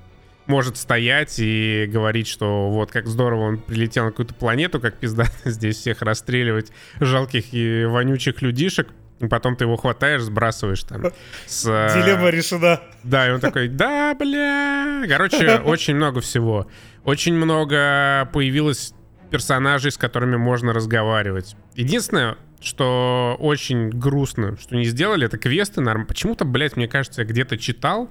[0.52, 5.26] может стоять и говорить, что вот как здорово он прилетел на какую-то планету, как пизда
[5.46, 8.90] здесь всех расстреливать жалких и вонючих людишек.
[9.22, 11.04] И потом ты его хватаешь, сбрасываешь там.
[11.46, 12.82] С, э, Дилемма решена.
[13.04, 15.04] Да, и он такой, да, бля.
[15.08, 16.68] Короче, очень много всего.
[17.06, 18.94] Очень много появилось
[19.30, 21.56] персонажей, с которыми можно разговаривать.
[21.76, 25.82] Единственное, что очень грустно, что не сделали, это квесты.
[26.08, 28.10] Почему-то, блядь, мне кажется, я где-то читал,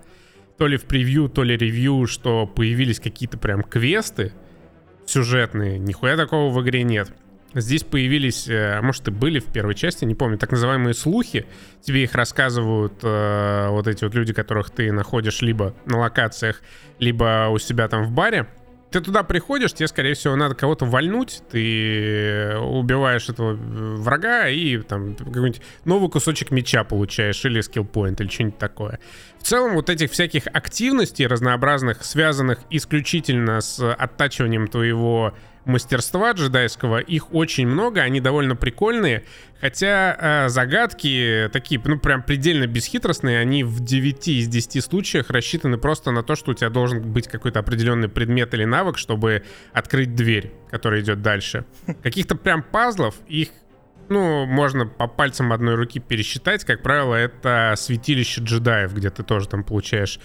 [0.60, 4.34] то ли в превью, то ли ревью, что появились какие-то прям квесты
[5.06, 5.78] сюжетные.
[5.78, 7.10] Нихуя такого в игре нет.
[7.54, 11.46] Здесь появились, э, может, и были в первой части, не помню, так называемые слухи.
[11.80, 16.60] Тебе их рассказывают э, вот эти вот люди, которых ты находишь либо на локациях,
[16.98, 18.46] либо у себя там в баре.
[18.90, 25.14] Ты туда приходишь, тебе, скорее всего, надо кого-то вальнуть, ты убиваешь этого врага и там
[25.14, 28.98] какой-нибудь новый кусочек меча получаешь или скиллпоинт или что-нибудь такое.
[29.38, 37.32] В целом вот этих всяких активностей разнообразных, связанных исключительно с оттачиванием твоего мастерства джедайского, их
[37.34, 39.24] очень много, они довольно прикольные,
[39.60, 45.78] хотя э, загадки такие, ну, прям предельно бесхитростные, они в 9 из 10 случаях рассчитаны
[45.78, 50.14] просто на то, что у тебя должен быть какой-то определенный предмет или навык, чтобы открыть
[50.14, 51.64] дверь, которая идет дальше.
[52.02, 53.50] Каких-то прям пазлов, их
[54.10, 56.64] ну, можно по пальцам одной руки пересчитать.
[56.64, 60.18] Как правило, это святилище джедаев, где ты тоже там получаешь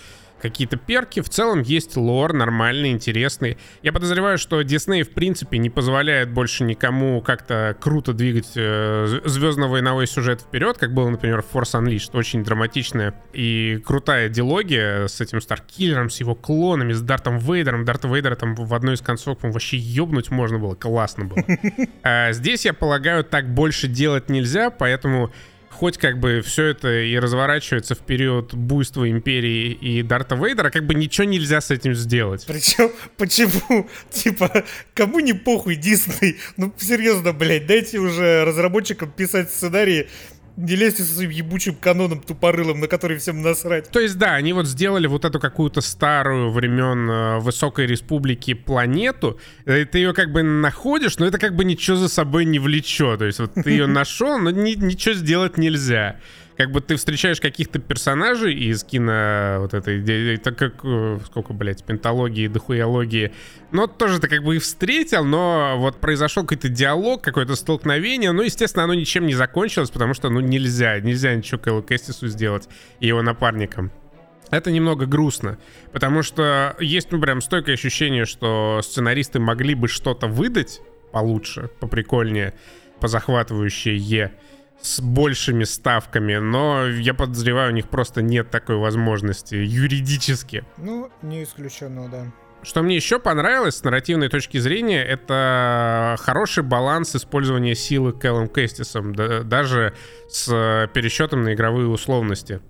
[0.49, 1.21] какие-то перки.
[1.21, 3.58] В целом есть лор нормальный, интересный.
[3.81, 10.08] Я подозреваю, что Дисней в принципе не позволяет больше никому как-то круто двигать э, звездно-войновой
[10.08, 12.17] сюжет вперед, как было, например, в Force Unleashed.
[12.17, 17.86] Очень драматичная и крутая диалогия с этим Старкиллером, с его клонами, с Дартом Вейдером.
[17.86, 20.75] Дарта Вейдера там в одной из концов вообще ёбнуть можно было.
[20.75, 21.43] Классно было.
[22.03, 25.31] А здесь, я полагаю, так больше делать нельзя, поэтому
[25.75, 30.85] хоть как бы все это и разворачивается в период буйства Империи и Дарта Вейдера, как
[30.85, 32.45] бы ничего нельзя с этим сделать.
[32.47, 33.89] Причем, почему?
[34.09, 36.38] Типа, кому не похуй Дисней?
[36.55, 40.07] Ну, серьезно, блядь, дайте уже разработчикам писать сценарии
[40.57, 43.89] не лезьте со своим ебучим каноном тупорылым, на который всем насрать.
[43.89, 49.39] То есть, да, они вот сделали вот эту какую-то старую времен э, Высокой Республики планету.
[49.65, 53.19] Э, ты ее как бы находишь, но это как бы ничего за собой не влечет.
[53.19, 56.19] То есть, вот ты ее нашел, но ни, ничего сделать нельзя
[56.57, 61.83] как бы ты встречаешь каких-то персонажей из кино вот этой, так как, э, сколько, блядь,
[61.83, 63.33] пентологии, дохуялогии,
[63.71, 68.41] но тоже ты как бы и встретил, но вот произошел какой-то диалог, какое-то столкновение, ну,
[68.41, 73.07] естественно, оно ничем не закончилось, потому что, ну, нельзя, нельзя ничего Кэллу Кэстису сделать и
[73.07, 73.91] его напарникам.
[74.51, 75.57] Это немного грустно,
[75.91, 82.53] потому что есть, ну, прям стойкое ощущение, что сценаристы могли бы что-то выдать получше, поприкольнее,
[82.99, 83.97] позахватывающее,
[84.81, 90.63] с большими ставками, но я подозреваю, у них просто нет такой возможности юридически.
[90.77, 92.31] Ну, не исключено, да.
[92.61, 99.13] Что мне еще понравилось с нарративной точки зрения, это хороший баланс использования силы Кэллом Кэстисом,
[99.13, 99.93] да, даже
[100.29, 102.61] с пересчетом на игровые условности.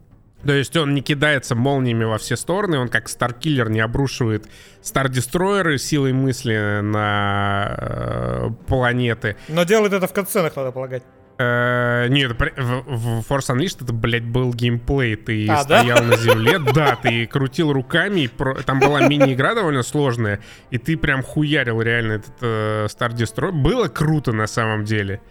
[0.46, 4.46] То есть он не кидается молниями во все стороны, он как Старкиллер не обрушивает
[4.82, 9.38] Стар-дестройеры силой мысли на э, планеты.
[9.48, 11.04] Но делает это в катсценах, надо полагать.
[11.38, 15.16] Э, нет, в, в Force Unleashed это, блядь, был геймплей.
[15.18, 16.04] Ты а, стоял да?
[16.04, 18.30] на земле, да, ты крутил руками,
[18.66, 20.40] там была мини-игра довольно сложная,
[20.72, 23.52] и ты прям хуярил реально этот э, Star Destroyer.
[23.52, 25.22] Было круто на самом деле.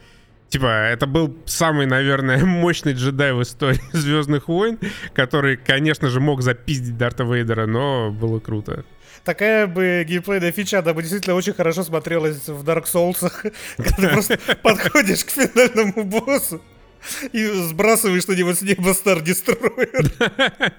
[0.50, 4.78] Типа, это был самый, наверное, мощный джедай в истории Звездных войн,
[5.14, 8.84] который, конечно же, мог запиздить Дарта Вейдера, но было круто
[9.22, 14.38] такая бы геймплейная фича, она бы действительно очень хорошо смотрелась в Dark Souls, когда просто
[14.62, 16.60] подходишь к финальному боссу
[17.32, 20.72] и сбрасываешь на него с неба Star Destroyer.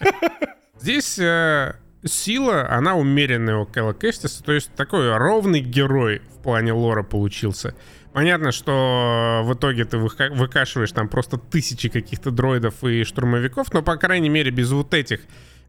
[0.80, 6.72] Здесь э, сила, она умеренная у Кэлла Кэстиса, то есть такой ровный герой в плане
[6.72, 7.74] лора получился.
[8.12, 13.96] Понятно, что в итоге ты выкашиваешь там просто тысячи каких-то дроидов и штурмовиков, но, по
[13.96, 15.22] крайней мере, без вот этих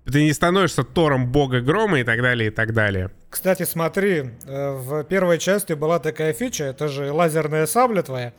[0.06, 3.12] ты не становишься Тором бога грома и так далее, и так далее.
[3.30, 8.34] Кстати, смотри, э, в первой части была такая фича, это же лазерная сабля твоя.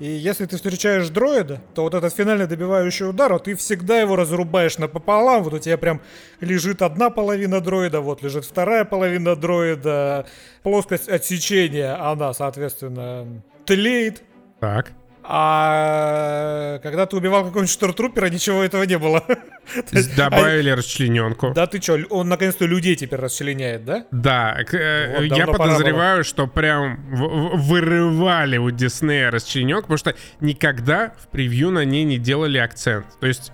[0.00, 4.16] И если ты встречаешь дроида, то вот этот финальный добивающий удар, вот ты всегда его
[4.16, 5.42] разрубаешь напополам.
[5.42, 6.00] Вот у тебя прям
[6.40, 10.24] лежит одна половина дроида, вот лежит вторая половина дроида.
[10.62, 14.22] Плоскость отсечения, она, соответственно, тлеет.
[14.58, 14.92] Так.
[15.32, 19.24] А когда ты убивал какого-нибудь штортрупера, ничего этого не было.
[20.16, 21.52] Добавили расчлененку.
[21.54, 24.06] Да ты что, он наконец-то людей теперь расчленяет, да?
[24.10, 31.70] Да, э, я подозреваю, что прям вырывали у Диснея расчлененку, потому что никогда в превью
[31.70, 33.06] на ней не делали акцент.
[33.20, 33.52] То есть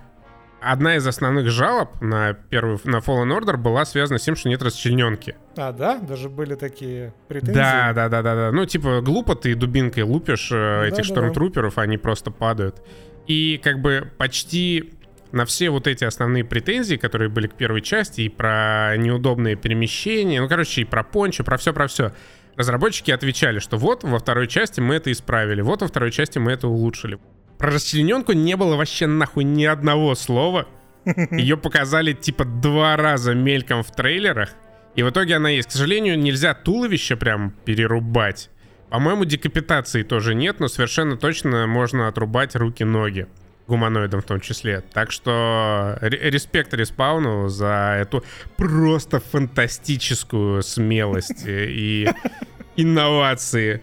[0.66, 4.62] одна из основных жалоб на первый на Fallen Order была связана с тем, что нет
[4.62, 5.36] расчлененки.
[5.56, 5.98] А, да?
[5.98, 7.54] Даже были такие претензии?
[7.54, 8.52] Да, да, да, да, да.
[8.52, 11.82] Ну, типа, глупо ты дубинкой лупишь э, этих да, штормтруперов, да.
[11.82, 12.82] они просто падают.
[13.26, 14.92] И как бы почти
[15.32, 20.40] на все вот эти основные претензии, которые были к первой части, и про неудобные перемещения,
[20.40, 22.12] ну, короче, и про пончо, про все, про все,
[22.56, 26.52] разработчики отвечали, что вот во второй части мы это исправили, вот во второй части мы
[26.52, 27.18] это улучшили.
[27.58, 30.66] Про расчлененку не было вообще нахуй ни одного слова.
[31.30, 34.50] Ее показали типа два раза мельком в трейлерах.
[34.94, 35.68] И в итоге она есть.
[35.68, 38.50] К сожалению, нельзя туловище прям перерубать.
[38.88, 43.26] По-моему, декапитации тоже нет, но совершенно точно можно отрубать руки-ноги
[43.66, 44.82] гуманоидам в том числе.
[44.92, 48.24] Так что респект респауну за эту
[48.56, 52.08] просто фантастическую смелость и
[52.76, 53.82] инновации.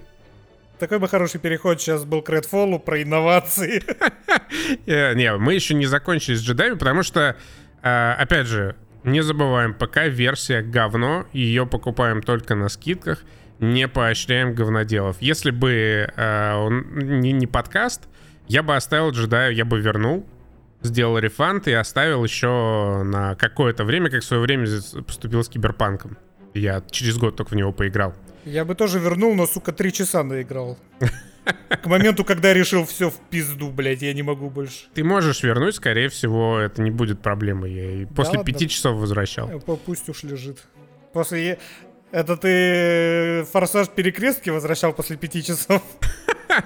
[0.84, 3.82] Такой бы хороший переход сейчас был к Redfall про инновации.
[4.86, 7.38] Э, не, мы еще не закончили с джедами, потому что,
[7.82, 13.24] э, опять же, не забываем, пока версия говно, ее покупаем только на скидках,
[13.60, 15.18] не поощряем говноделов.
[15.22, 16.86] Если бы э, он
[17.22, 18.04] не, подкаст,
[18.48, 20.28] я бы оставил джедая, я бы вернул,
[20.82, 24.68] сделал рефанд и оставил еще на какое-то время, как в свое время
[25.08, 26.18] поступил с Киберпанком.
[26.54, 28.14] Я через год только в него поиграл.
[28.46, 30.78] Я бы тоже вернул, но, сука, три часа наиграл.
[31.70, 34.86] К моменту, когда я решил все в пизду, блядь, я не могу больше.
[34.94, 37.74] Ты можешь вернуть, скорее всего, это не будет проблемой.
[37.74, 39.50] Я и после да пяти часов возвращал.
[39.50, 40.64] Э, пусть уж лежит.
[41.12, 41.60] После...
[42.12, 45.82] Это ты форсаж перекрестки возвращал после пяти часов?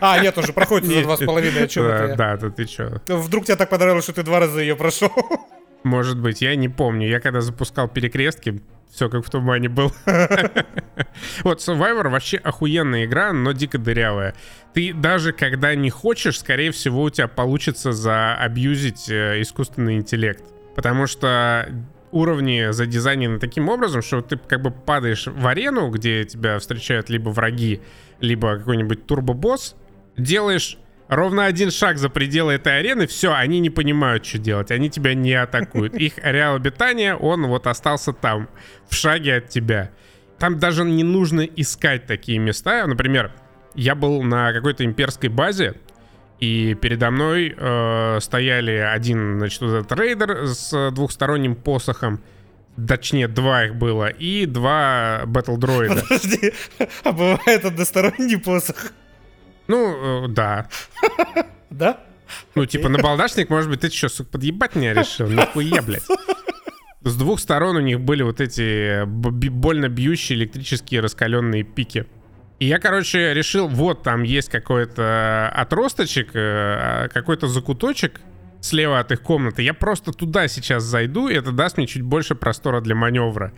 [0.02, 3.00] А, нет, уже проходит за два с половиной, о чем это Да, да, ты чё?
[3.08, 5.12] Вдруг тебе так понравилось, что ты два раза ее прошел?
[5.84, 7.08] Может быть, я не помню.
[7.08, 8.62] Я когда запускал перекрестки,
[8.98, 9.94] все как в тумане был.
[11.44, 14.34] вот Survivor вообще охуенная игра, но дико дырявая.
[14.74, 20.44] Ты даже когда не хочешь, скорее всего, у тебя получится заабьюзить э, искусственный интеллект.
[20.76, 21.70] Потому что
[22.12, 27.30] уровни задизайнены таким образом, что ты как бы падаешь в арену, где тебя встречают либо
[27.30, 27.82] враги,
[28.20, 29.76] либо какой-нибудь турбобосс,
[30.18, 34.90] делаешь ровно один шаг за пределы этой арены, все, они не понимают, что делать, они
[34.90, 35.96] тебя не атакуют.
[35.96, 38.50] Их ареал обитания, он вот остался там,
[38.90, 39.92] в шаге от тебя.
[40.40, 42.86] Там даже не нужно искать такие места.
[42.86, 43.32] Например,
[43.74, 45.76] я был на какой-то имперской базе,
[46.40, 52.22] и передо мной э, стояли один, значит, вот этот рейдер с двухсторонним посохом,
[52.88, 56.04] Точнее, два их было, и два батл дроида.
[56.08, 56.54] Подожди,
[57.04, 58.92] а бывает односторонний посох?
[59.68, 60.68] Ну, э, да.
[61.70, 62.00] Да?
[62.56, 65.28] Ну, типа, на балдашник, может быть, ты что, сука, подъебать меня решил?
[65.28, 66.08] Нахуя, блядь?
[67.02, 72.08] С двух сторон у них были вот эти больно бьющие электрические раскаленные пики.
[72.60, 78.20] И я, короче, решил, вот там есть какой-то отросточек, э, какой-то закуточек
[78.62, 79.62] слева от их комнаты.
[79.62, 83.54] Я просто туда сейчас зайду, и это даст мне чуть больше простора для маневра.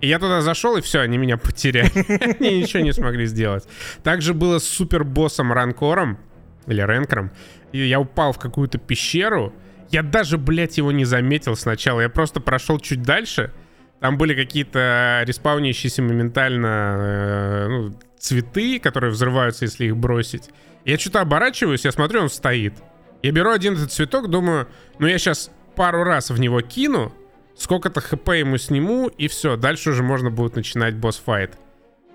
[0.00, 1.90] И я туда зашел, и все, они меня потеряли.
[2.40, 3.64] они ничего не смогли сделать.
[4.02, 6.18] Также было с супербоссом Ранкором,
[6.66, 7.30] или Ренкером.
[7.72, 9.52] И я упал в какую-то пещеру.
[9.90, 12.00] Я даже, блядь, его не заметил сначала.
[12.02, 13.52] Я просто прошел чуть дальше.
[14.00, 20.50] Там были какие-то респаунящиеся моментально э, ну, цветы, которые взрываются, если их бросить.
[20.84, 22.74] Я что-то оборачиваюсь, я смотрю, он стоит.
[23.22, 24.68] Я беру один этот цветок, думаю,
[25.00, 27.12] ну я сейчас пару раз в него кину,
[27.58, 31.58] сколько-то хп ему сниму, и все, дальше уже можно будет начинать босс-файт.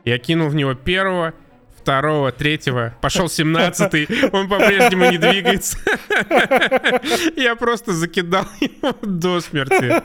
[0.06, 1.34] Я кинул в него первого,
[1.78, 5.78] второго, третьего, пошел семнадцатый, он по-прежнему не двигается.
[7.36, 10.02] Я просто закидал его до смерти.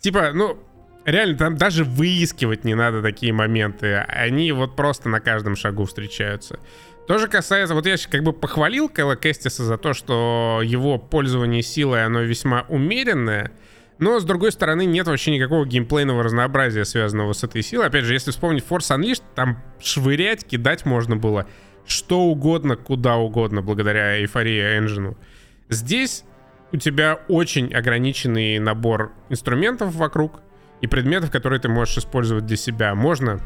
[0.00, 0.58] Типа, ну,
[1.06, 3.96] реально, там даже выискивать не надо такие моменты.
[3.96, 6.60] Они вот просто на каждом шагу встречаются.
[7.06, 12.04] Тоже касается, вот я как бы похвалил Кэлла Кэстиса за то, что его пользование силой,
[12.04, 13.50] оно весьма умеренное,
[13.98, 17.86] но, с другой стороны, нет вообще никакого геймплейного разнообразия, связанного с этой силой.
[17.86, 21.46] Опять же, если вспомнить Force Unleashed, там швырять, кидать можно было
[21.86, 25.16] что угодно, куда угодно, благодаря эйфории Engine.
[25.68, 26.24] Здесь
[26.72, 30.40] у тебя очень ограниченный набор инструментов вокруг
[30.80, 32.94] и предметов, которые ты можешь использовать для себя.
[32.94, 33.40] Можно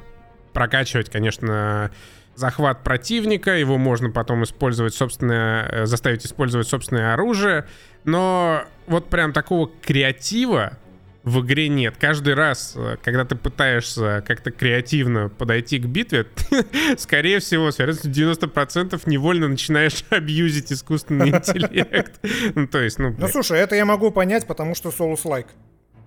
[0.52, 1.90] прокачивать, конечно,
[2.38, 7.66] захват противника, его можно потом использовать собственное, э, заставить использовать собственное оружие,
[8.05, 10.79] но вот прям такого креатива
[11.24, 11.96] в игре нет.
[11.98, 16.64] Каждый раз, э, когда ты пытаешься как-то креативно подойти к битве, ты,
[16.96, 22.20] скорее всего, с вероятностью 90% невольно начинаешь абьюзить искусственный интеллект.
[22.55, 23.14] Ну, то есть, ну...
[23.18, 25.48] Ну, слушай, это я могу понять, потому что Souls-like.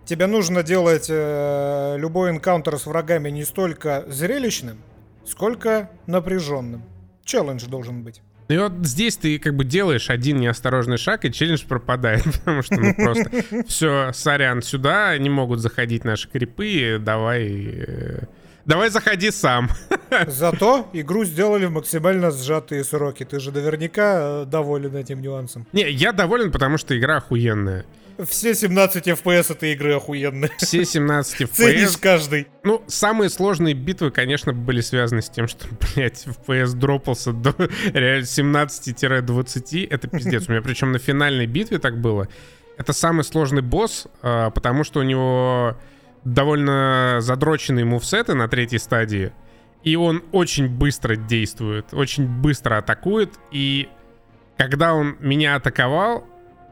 [0.06, 4.78] Тебе нужно делать э, любой энкаунтер с врагами не столько зрелищным,
[5.26, 6.84] сколько напряженным.
[7.24, 8.22] Челлендж должен быть.
[8.52, 12.76] И вот здесь ты как бы делаешь один неосторожный шаг, и челлендж пропадает, потому что
[12.76, 13.32] ну просто
[13.68, 17.86] все, сорян, сюда не могут заходить наши крипы, давай...
[17.88, 18.24] Э,
[18.66, 19.70] давай заходи сам.
[20.28, 23.24] Зато игру сделали в максимально сжатые сроки.
[23.24, 25.66] Ты же наверняка э, доволен этим нюансом.
[25.72, 27.86] Не, я доволен, потому что игра охуенная.
[28.28, 30.52] Все 17 FPS этой игры охуенные.
[30.58, 31.54] Все 17 FPS.
[31.54, 32.48] Ценишь каждый.
[32.64, 37.56] Ну, самые сложные битвы, конечно, были связаны с тем, что, блядь, FPS дропался до
[37.94, 39.88] реально 17-20.
[39.90, 40.48] Это пиздец.
[40.48, 42.28] У меня причем на финальной битве так было.
[42.78, 45.78] Это самый сложный босс, а, потому что у него
[46.24, 49.32] довольно задроченные мувсеты на третьей стадии.
[49.84, 53.34] И он очень быстро действует, очень быстро атакует.
[53.52, 53.90] И
[54.58, 56.28] когда он меня атаковал,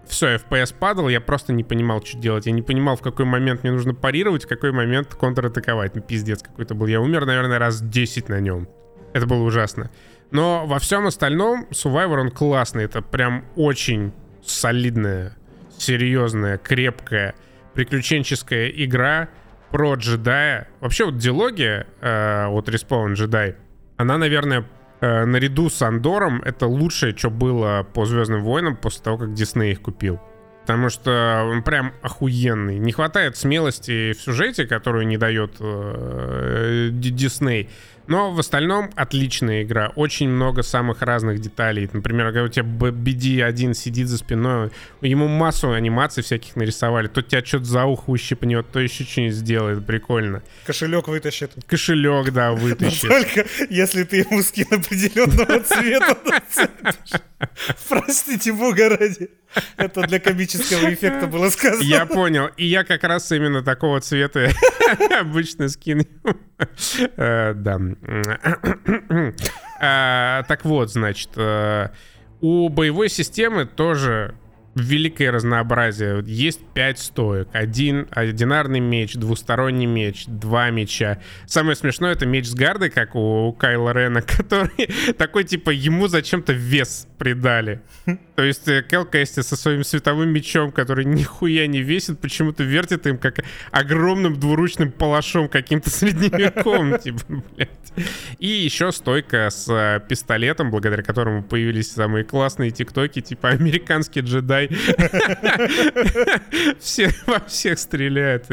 [0.09, 2.47] все, FPS падал, я просто не понимал, что делать.
[2.47, 5.95] Я не понимал, в какой момент мне нужно парировать, в какой момент контратаковать.
[5.95, 6.87] Ну, пиздец какой-то был.
[6.87, 8.67] Я умер, наверное, раз 10 на нем.
[9.13, 9.91] Это было ужасно.
[10.31, 12.85] Но во всем остальном Survivor, он классный.
[12.85, 14.11] Это прям очень
[14.43, 15.37] солидная,
[15.77, 17.35] серьезная, крепкая,
[17.73, 19.29] приключенческая игра
[19.69, 20.69] про джедая.
[20.79, 23.55] Вообще вот диалогия э, от Respawn Jedi,
[23.97, 24.65] она, наверное,
[25.01, 29.71] э, наряду с Андором это лучшее, что было по Звездным войнам после того, как Дисней
[29.71, 30.19] их купил.
[30.61, 32.77] Потому что он прям охуенный.
[32.77, 37.69] Не хватает смелости в сюжете, которую не дает э, Дисней.
[38.09, 39.91] Но в остальном отличная игра.
[39.95, 41.87] Очень много самых разных деталей.
[41.93, 47.05] Например, когда у тебя BD1 сидит за спиной, ему массу анимаций всяких нарисовали.
[47.07, 49.85] То тебя что-то за ухо ущипнет, то еще что-нибудь сделает.
[49.85, 50.41] Прикольно.
[50.65, 51.51] Кошелек вытащит.
[51.67, 53.07] Кошелек, да, вытащит.
[53.07, 56.17] Только если ты ему скин определенного цвета
[57.87, 59.29] Простите бога ради.
[59.77, 61.83] Это для комического эффекта было сказано.
[61.83, 62.49] Я понял.
[62.57, 64.49] И я как раз именно такого цвета
[65.19, 66.05] обычно скин.
[67.15, 67.79] Э, да.
[68.01, 69.31] Э,
[70.47, 71.89] так вот, значит, э,
[72.41, 74.35] у боевой системы тоже
[74.75, 76.23] великое разнообразие.
[76.25, 77.49] Есть пять стоек.
[77.51, 81.19] Один одинарный меч, двусторонний меч, два меча.
[81.45, 86.53] Самое смешное это меч с гардой, как у Кайла Рена, который такой, типа, ему зачем-то
[86.53, 87.81] вес придали.
[88.35, 93.05] То есть э, Кел Кэсти со своим световым мечом, который нихуя не весит, почему-то вертит
[93.05, 97.69] им как огромным двуручным палашом каким-то средневековым, типа, блядь.
[98.39, 104.69] И еще стойка с э, пистолетом, благодаря которому появились самые классные тиктоки, типа американский джедай.
[106.79, 108.49] Все во всех стреляют,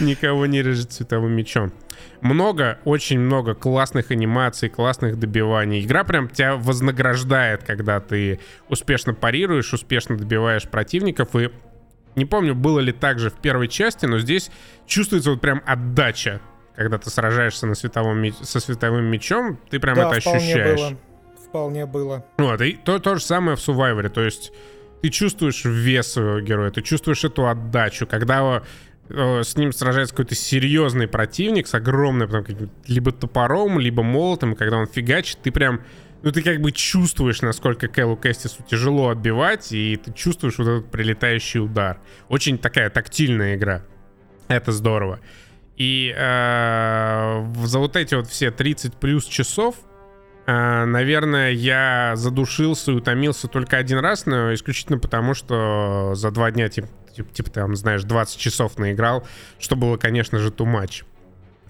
[0.00, 1.72] никого не режет световым мечом
[2.20, 5.84] много, очень много классных анимаций, классных добиваний.
[5.84, 11.34] Игра прям тебя вознаграждает, когда ты успешно парируешь, успешно добиваешь противников.
[11.36, 11.50] И
[12.16, 14.50] не помню, было ли так же в первой части, но здесь
[14.86, 16.40] чувствуется вот прям отдача.
[16.74, 18.34] Когда ты сражаешься на световом меч...
[18.40, 20.78] со световым мечом, ты прям да, это ощущаешь.
[20.80, 20.98] Было.
[21.48, 22.24] Вполне было.
[22.36, 24.08] Вот, и то, то же самое в Survivor.
[24.10, 24.52] То есть
[25.02, 28.06] ты чувствуешь вес своего героя, ты чувствуешь эту отдачу.
[28.06, 28.62] Когда
[29.10, 32.44] с ним сражается какой-то серьезный противник с огромным там,
[32.86, 35.80] либо топором, либо молотом, и когда он фигачит, ты прям
[36.22, 40.90] ну, ты как бы чувствуешь, насколько Кэллу Кэстису тяжело отбивать, и ты чувствуешь вот этот
[40.90, 42.00] прилетающий удар.
[42.28, 43.84] Очень такая тактильная игра.
[44.48, 45.20] Это здорово.
[45.76, 49.76] И э, за вот эти вот все 30 плюс часов,
[50.46, 56.50] э, наверное, я задушился и утомился только один раз, но исключительно потому, что за два
[56.50, 56.88] дня типа,
[57.18, 59.26] типа, типа там, знаешь, 20 часов наиграл,
[59.58, 61.04] что было, конечно же, too much.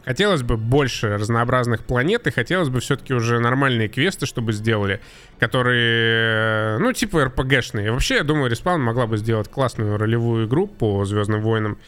[0.05, 5.01] Хотелось бы больше разнообразных планет, и хотелось бы все-таки уже нормальные квесты, чтобы сделали,
[5.39, 7.93] которые, ну, типа РПГшные.
[7.93, 11.79] Вообще, я думаю, Respawn могла бы сделать классную ролевую игру по Звездным войнам,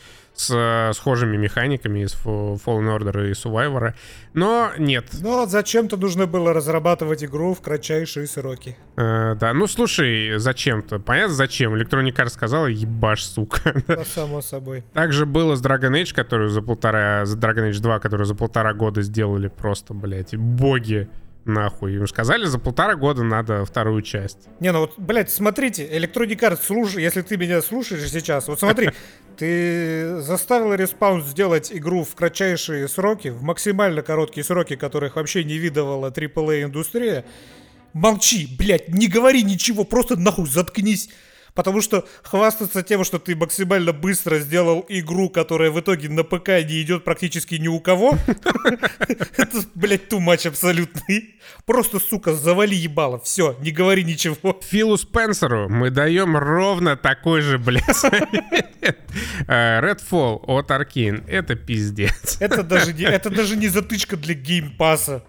[0.41, 3.95] с э, схожими механиками из Fallen Order и Survivor.
[4.33, 5.07] Но нет.
[5.21, 8.77] Но зачем-то нужно было разрабатывать игру в кратчайшие сроки.
[8.97, 10.99] Э, да, ну слушай, зачем-то.
[10.99, 11.75] Понятно, зачем.
[11.75, 13.75] Electronic Arts сказала, ебашь, сука.
[13.87, 14.85] Да, само собой.
[14.95, 17.27] Также было с Dragon Age, которую за полтора...
[17.27, 21.09] За Dragon Age 2, которую за полтора года сделали просто, блядь, боги
[21.45, 21.95] нахуй.
[21.95, 24.49] Им сказали, за полтора года надо вторую часть.
[24.61, 28.91] Не, ну вот, блядь, смотрите, Electronic Arts, слушай, если ты меня слушаешь сейчас, вот смотри,
[29.37, 35.59] ты заставил Respawn сделать игру в кратчайшие сроки, в максимально короткие сроки, которых вообще не
[35.59, 37.25] видывала AAA-индустрия.
[37.93, 41.11] Молчи, блядь, не говори ничего, просто нахуй заткнись.
[41.55, 46.49] Потому что хвастаться тем, что ты максимально быстро сделал игру, которая в итоге на ПК
[46.49, 48.17] не идет практически ни у кого,
[49.37, 51.35] это, блядь, too much абсолютный.
[51.67, 53.21] Просто, сука, завали ебало.
[53.21, 54.59] Все, не говори ничего.
[54.63, 57.83] Филу Спенсеру мы даем ровно такой же, блядь,
[58.83, 61.25] э, Redfall от Arkane.
[61.29, 62.37] Это пиздец.
[62.41, 65.25] Это даже не, это даже не затычка для геймпаса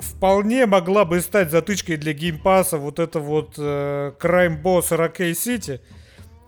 [0.00, 5.80] вполне могла бы стать затычкой для геймпаса вот это вот э, Crime Boss Arcade City,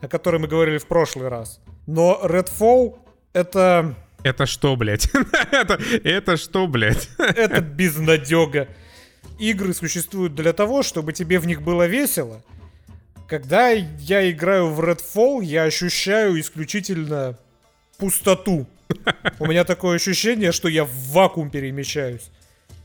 [0.01, 1.61] о которой мы говорили в прошлый раз.
[1.87, 2.99] Но Redfall
[3.33, 3.95] это...
[4.23, 5.09] Это что, блядь?
[5.51, 7.09] это, это что, блядь?
[7.19, 8.69] это безнадега.
[9.39, 12.43] Игры существуют для того, чтобы тебе в них было весело.
[13.27, 17.39] Когда я играю в Redfall, я ощущаю исключительно
[17.99, 18.67] пустоту.
[19.39, 22.31] У меня такое ощущение, что я в вакуум перемещаюсь.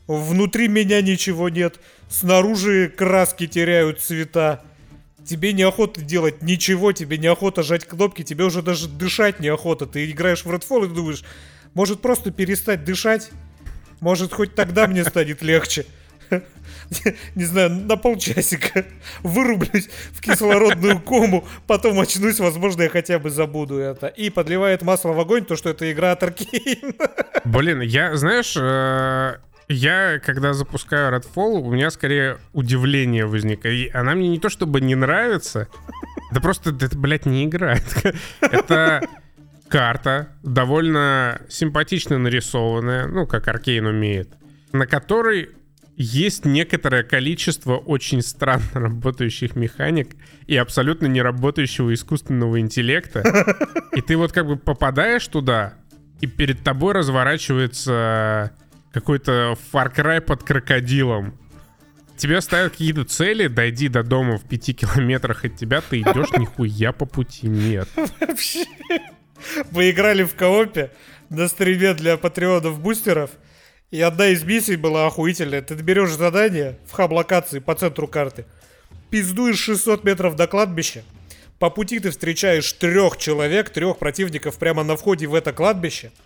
[0.08, 1.78] Внутри меня ничего нет.
[2.08, 4.64] Снаружи краски теряют цвета.
[5.24, 9.84] Тебе неохота делать ничего, тебе неохота жать кнопки, тебе уже даже дышать неохота.
[9.84, 11.22] Ты играешь в Redfall и думаешь,
[11.74, 13.30] может просто перестать дышать?
[14.00, 15.84] Может, хоть тогда мне станет легче.
[17.34, 18.86] Не знаю, на полчасика
[19.22, 24.06] вырублюсь в кислородную кому, потом очнусь, возможно, я хотя бы забуду это.
[24.06, 26.94] И подливает масло в огонь, то, что это игра от Arkane.
[27.44, 29.36] Блин, я, знаешь, э,
[29.68, 33.74] я, когда запускаю Redfall, у меня скорее удивление возникает.
[33.74, 35.68] И она мне не то чтобы не нравится,
[36.32, 37.78] да просто, это, блядь, не игра.
[38.40, 39.02] Это
[39.68, 44.30] карта, довольно симпатично нарисованная, ну, как Аркейн умеет,
[44.72, 45.50] на которой
[45.96, 50.14] есть некоторое количество очень странно работающих механик
[50.46, 53.22] и абсолютно не работающего искусственного интеллекта.
[53.92, 55.74] И ты вот как бы попадаешь туда,
[56.20, 58.52] и перед тобой разворачивается
[59.00, 61.38] какой-то Far Cry под крокодилом.
[62.16, 66.92] Тебе ставят какие-то цели, дойди до дома в пяти километрах от тебя, ты идешь нихуя
[66.92, 67.88] по пути нет.
[68.20, 68.64] Вообще.
[69.70, 70.90] Вы играли в коопе
[71.28, 73.30] на стриме для патреонов-бустеров,
[73.92, 75.62] и одна из миссий была охуительная.
[75.62, 78.46] Ты берешь задание в хаб-локации по центру карты,
[79.10, 81.04] пиздуешь 600 метров до кладбища,
[81.60, 86.10] по пути ты встречаешь трех человек, трех противников прямо на входе в это кладбище–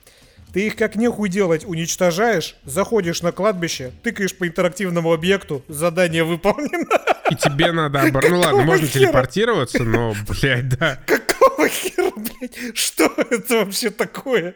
[0.53, 7.01] ты их как нехуй делать уничтожаешь, заходишь на кладбище, тыкаешь по интерактивному объекту, задание выполнено.
[7.31, 8.29] И тебе надо обор...
[8.29, 9.07] Ну ладно, можно хера?
[9.07, 11.01] телепортироваться, но, блядь, да.
[11.07, 12.77] Какого хера, блядь?
[12.77, 14.55] Что это вообще такое?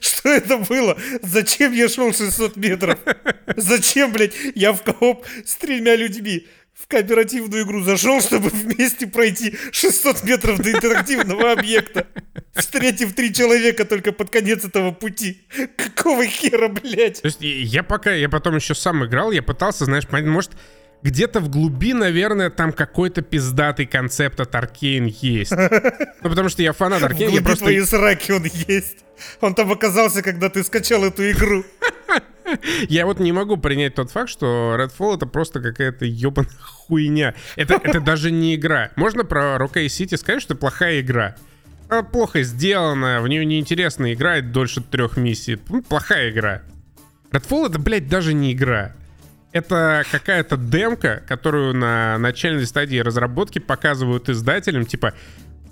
[0.00, 0.96] Что это было?
[1.22, 2.98] Зачем я шел 600 метров?
[3.56, 6.46] Зачем, блядь, я в кооп с тремя людьми?
[6.78, 12.06] В кооперативную игру зашел, чтобы вместе пройти 600 метров до интерактивного объекта,
[12.54, 15.42] встретив три человека только под конец этого пути.
[15.76, 17.20] Какого хера, блядь?
[17.20, 20.52] То есть я пока, я потом еще сам играл, я пытался, знаешь, может,
[21.02, 25.52] где-то в глуби, наверное, там какой-то пиздатый концепт от Аркейн есть.
[26.20, 27.30] Ну, потому что я фанат Аркейн.
[27.30, 27.64] Глуби просто...
[27.64, 29.04] твоей сраки он есть.
[29.40, 31.64] Он там оказался, когда ты скачал эту игру.
[32.88, 37.34] Я вот не могу принять тот факт, что Redfall это просто какая-то ебаная хуйня.
[37.56, 38.90] Это, это даже не игра.
[38.96, 41.36] Можно про Rock City сказать, что плохая игра.
[41.88, 45.58] Она плохо сделана, в нее неинтересно играть дольше трех миссий.
[45.68, 46.62] Ну, плохая игра.
[47.30, 48.94] Redfall это, блядь, даже не игра.
[49.52, 55.14] Это какая-то демка, которую на начальной стадии разработки показывают издателям, типа,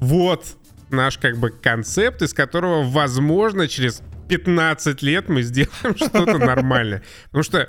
[0.00, 0.56] вот
[0.90, 7.02] наш как бы концепт, из которого, возможно, через 15 лет мы сделаем что-то нормальное.
[7.26, 7.68] Потому что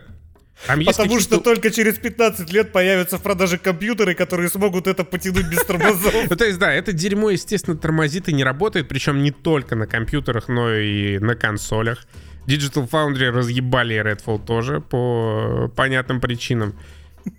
[0.66, 5.03] там есть Потому что только через 15 лет появятся в продаже компьютеры, которые смогут это
[5.03, 6.14] потянуть без тормозов.
[6.30, 9.86] Ну, то есть, да, это дерьмо, естественно, тормозит и не работает, причем не только на
[9.86, 12.08] компьютерах, но и на консолях.
[12.47, 16.74] Digital Foundry разъебали Redfall тоже по понятным причинам.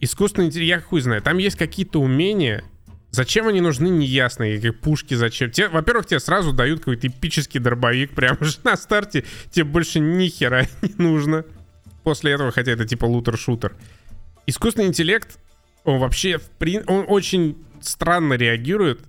[0.00, 2.62] Искусственный интеллект, я хуй знаю, там есть какие-то умения,
[3.18, 4.44] Зачем они нужны, неясно.
[4.44, 5.50] И пушки зачем.
[5.50, 9.24] Те, во-первых, тебе сразу дают какой-то эпический дробовик прямо же на старте.
[9.50, 11.44] Тебе больше ни хера не нужно.
[12.04, 13.74] После этого, хотя это типа лутер-шутер.
[14.46, 15.40] Искусственный интеллект,
[15.82, 16.38] он вообще,
[16.86, 19.00] он очень странно реагирует.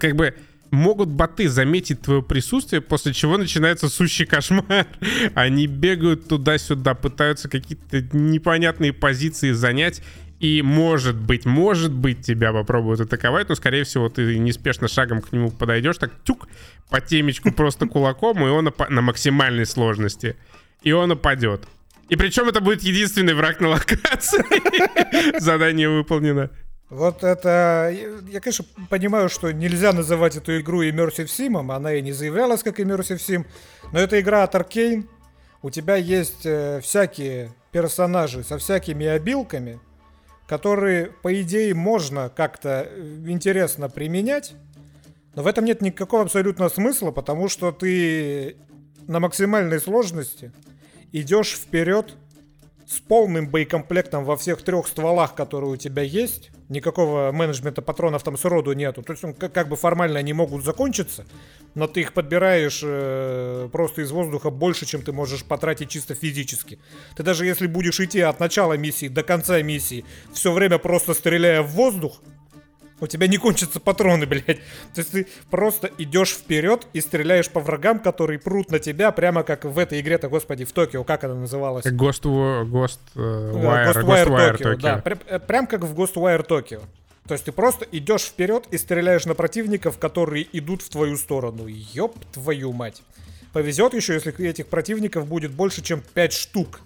[0.00, 0.34] Как бы
[0.70, 4.86] могут боты заметить твое присутствие, после чего начинается сущий кошмар.
[5.34, 10.02] Они бегают туда-сюда, пытаются какие-то непонятные позиции занять.
[10.38, 15.32] И может быть, может быть, тебя попробуют атаковать, но, скорее всего, ты неспешно шагом к
[15.32, 16.48] нему подойдешь, так тюк,
[16.90, 20.36] по темечку просто кулаком, и он на максимальной сложности.
[20.82, 21.66] И он упадет.
[22.08, 25.38] И причем это будет единственный враг на локации.
[25.40, 26.50] Задание выполнено.
[26.88, 27.92] Вот это...
[28.28, 32.78] Я, конечно, понимаю, что нельзя называть эту игру Immersive Sim, она и не заявлялась как
[32.78, 33.44] Immersive Sim,
[33.92, 35.08] но это игра от Arkane.
[35.62, 39.80] У тебя есть э, всякие персонажи со всякими обилками,
[40.46, 44.54] которые, по идее, можно как-то э, интересно применять,
[45.34, 48.56] но в этом нет никакого абсолютного смысла, потому что ты
[49.06, 50.52] на максимальной сложности
[51.12, 52.14] идешь вперед
[52.86, 56.50] с полным боекомплектом во всех трех стволах, которые у тебя есть.
[56.68, 59.02] Никакого менеджмента патронов там сроду нету.
[59.02, 61.26] То есть он как, как бы формально они могут закончиться,
[61.74, 66.78] но ты их подбираешь э, просто из воздуха больше, чем ты можешь потратить чисто физически.
[67.16, 71.62] Ты даже если будешь идти от начала миссии до конца миссии, все время просто стреляя
[71.62, 72.20] в воздух,
[73.00, 74.60] у тебя не кончатся патроны, блядь.
[74.94, 79.42] То есть ты просто идешь вперед и стреляешь по врагам, которые прут на тебя, прямо
[79.42, 81.84] как в этой игре-то, господи, в Токио, как она называлась?
[81.86, 84.80] Ghost, Ghost, uh, Wire, Ghostwire, Ghostwire Tokyo.
[84.80, 86.82] Да, прям, э, прям как в Ghostwire Tokyo.
[87.26, 91.66] То есть ты просто идешь вперед и стреляешь на противников, которые идут в твою сторону.
[91.66, 93.02] Ёб твою мать.
[93.52, 96.80] Повезет еще, если этих противников будет больше, чем 5 штук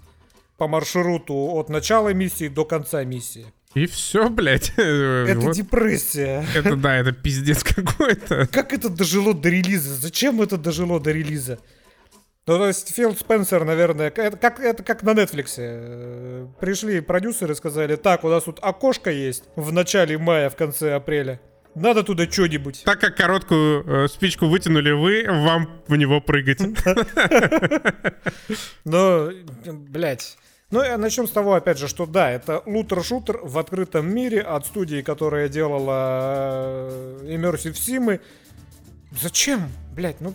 [0.57, 3.47] по маршруту от начала миссии до конца миссии.
[3.75, 4.73] И все, блядь.
[4.77, 5.55] Это вот.
[5.55, 6.45] депрессия.
[6.55, 8.49] Это да, это пиздец какой-то.
[8.49, 9.95] Как это дожило до релиза?
[9.95, 11.61] Зачем это дожило до релиза?
[12.47, 15.55] Ну, то есть Фил Спенсер, наверное, это как, это как на Netflix.
[15.59, 20.95] Э, пришли продюсеры, сказали, так, у нас тут окошко есть в начале мая, в конце
[20.95, 21.41] апреля.
[21.77, 22.83] Надо туда что-нибудь.
[22.85, 26.59] Так как короткую э, спичку вытянули вы, вам в него прыгать.
[28.85, 29.31] Но,
[29.65, 30.37] блядь.
[30.71, 34.67] Ну, и начнем с того, опять же, что да, это лутер-шутер в открытом мире от
[34.67, 38.21] студии, которая делала э, Immersive Sim.
[39.21, 39.69] Зачем?
[39.93, 40.35] Блять, ну,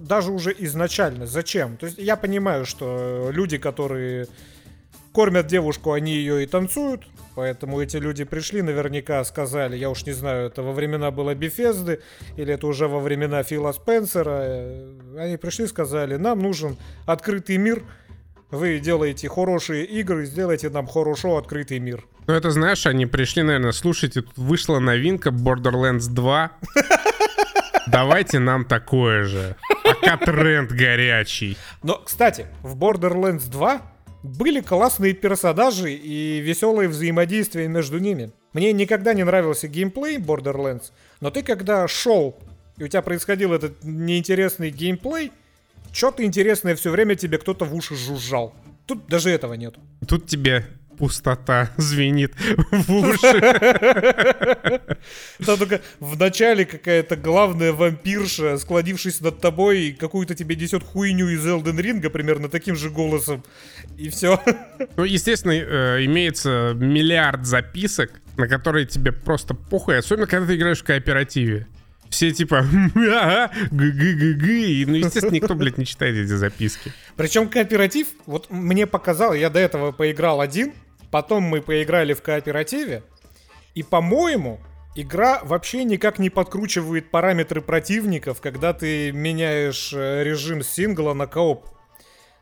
[0.00, 1.76] даже уже изначально, зачем?
[1.76, 4.26] То есть я понимаю, что люди, которые
[5.12, 10.12] кормят девушку, они ее и танцуют, поэтому эти люди пришли, наверняка сказали, я уж не
[10.12, 12.00] знаю, это во времена было Бефезды,
[12.36, 17.82] или это уже во времена Фила Спенсера, э, они пришли, сказали, нам нужен открытый мир,
[18.50, 22.04] вы делаете хорошие игры, сделайте нам хорошо открытый мир.
[22.26, 26.52] Ну это знаешь, они пришли, наверное, слушайте, тут вышла новинка Borderlands 2.
[27.86, 29.56] Давайте нам такое же.
[29.84, 31.56] Пока тренд горячий.
[31.82, 33.82] Но, кстати, в Borderlands 2
[34.22, 38.32] были классные персонажи и веселые взаимодействия между ними.
[38.52, 40.90] Мне никогда не нравился геймплей Borderlands,
[41.20, 42.36] но ты когда шел,
[42.76, 45.30] и у тебя происходил этот неинтересный геймплей,
[45.96, 48.54] что-то интересное все время тебе кто-то в уши жужжал.
[48.86, 49.76] Тут даже этого нет.
[50.06, 50.66] Тут тебе
[50.98, 52.34] пустота звенит
[52.70, 53.40] в уши.
[55.46, 61.46] Там только в начале какая-то главная вампирша, склонившись над тобой, какую-то тебе несет хуйню из
[61.46, 63.42] Элден Ринга примерно таким же голосом.
[63.96, 64.40] И все.
[64.96, 70.80] Ну, естественно, э, имеется миллиард записок, на которые тебе просто похуй, особенно когда ты играешь
[70.80, 71.66] в кооперативе.
[72.10, 76.92] Все типа ага, г г г г Ну, естественно, никто, блядь, не читает эти записки.
[77.16, 80.72] Причем кооператив, вот мне показал, я до этого поиграл один,
[81.10, 83.02] Потом мы поиграли в кооперативе,
[83.74, 84.60] и, по-моему,
[84.94, 91.66] игра вообще никак не подкручивает параметры противников, когда ты меняешь э, режим сингла на кооп.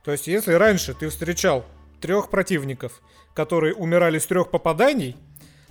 [0.05, 1.65] То есть, если раньше ты встречал
[2.01, 3.01] трех противников,
[3.35, 5.17] которые умирали с трех попаданий,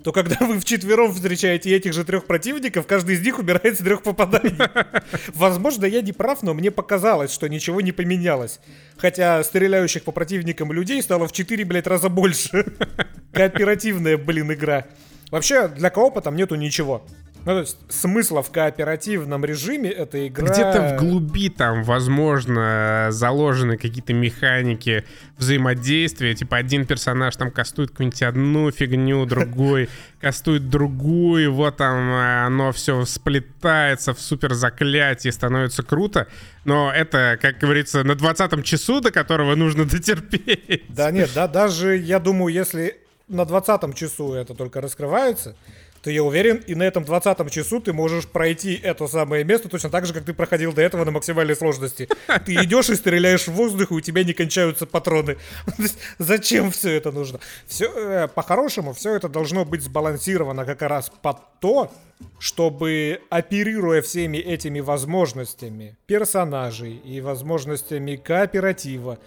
[0.03, 4.03] то когда вы вчетвером встречаете этих же трех противников, каждый из них умирает с трех
[4.03, 4.55] попаданий.
[5.33, 8.59] Возможно, я не прав, но мне показалось, что ничего не поменялось.
[8.97, 12.65] Хотя стреляющих по противникам людей стало в 4, блядь, раза больше.
[13.31, 14.85] Кооперативная, блин, игра.
[15.31, 17.05] Вообще, для коопа там нету ничего.
[17.45, 20.47] Ну, то есть смысла в кооперативном режиме эта игра...
[20.47, 25.03] Где-то в глуби там, возможно, заложены какие-то механики
[25.37, 26.33] взаимодействия.
[26.35, 29.89] Типа один персонаж там кастует какую-нибудь одну фигню, другой
[30.21, 31.53] кастует другую.
[31.53, 36.27] Вот там э, оно все сплетается в супер заклятие, становится круто.
[36.63, 40.85] Но это, как говорится, на 20 часу, до которого нужно дотерпеть.
[40.87, 45.55] Да нет, да, даже, я думаю, если на 20 часу это только раскрывается,
[46.03, 49.89] то я уверен, и на этом 20 часу ты можешь пройти это самое место точно
[49.89, 52.09] так же, как ты проходил до этого на максимальной сложности.
[52.45, 55.37] Ты идешь и стреляешь в воздух, и у тебя не кончаются патроны.
[56.19, 57.39] Зачем все это нужно?
[57.67, 61.89] Все, э, по-хорошему, все это должно быть сбалансировано как раз под то,
[62.37, 69.19] чтобы, оперируя всеми этими возможностями персонажей и возможностями кооператива,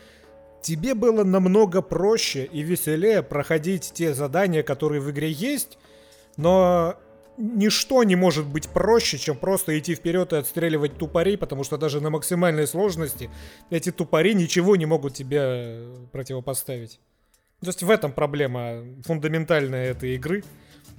[0.61, 5.79] тебе было намного проще и веселее проходить те задания, которые в игре есть,
[6.37, 6.97] но
[7.39, 12.01] ничто не может быть проще, чем просто идти вперед и отстреливать тупорей, потому что даже
[12.01, 13.31] на максимальной сложности
[13.71, 17.01] эти тупори ничего не могут тебе противопоставить.
[17.61, 20.45] То есть в этом проблема фундаментальная этой игры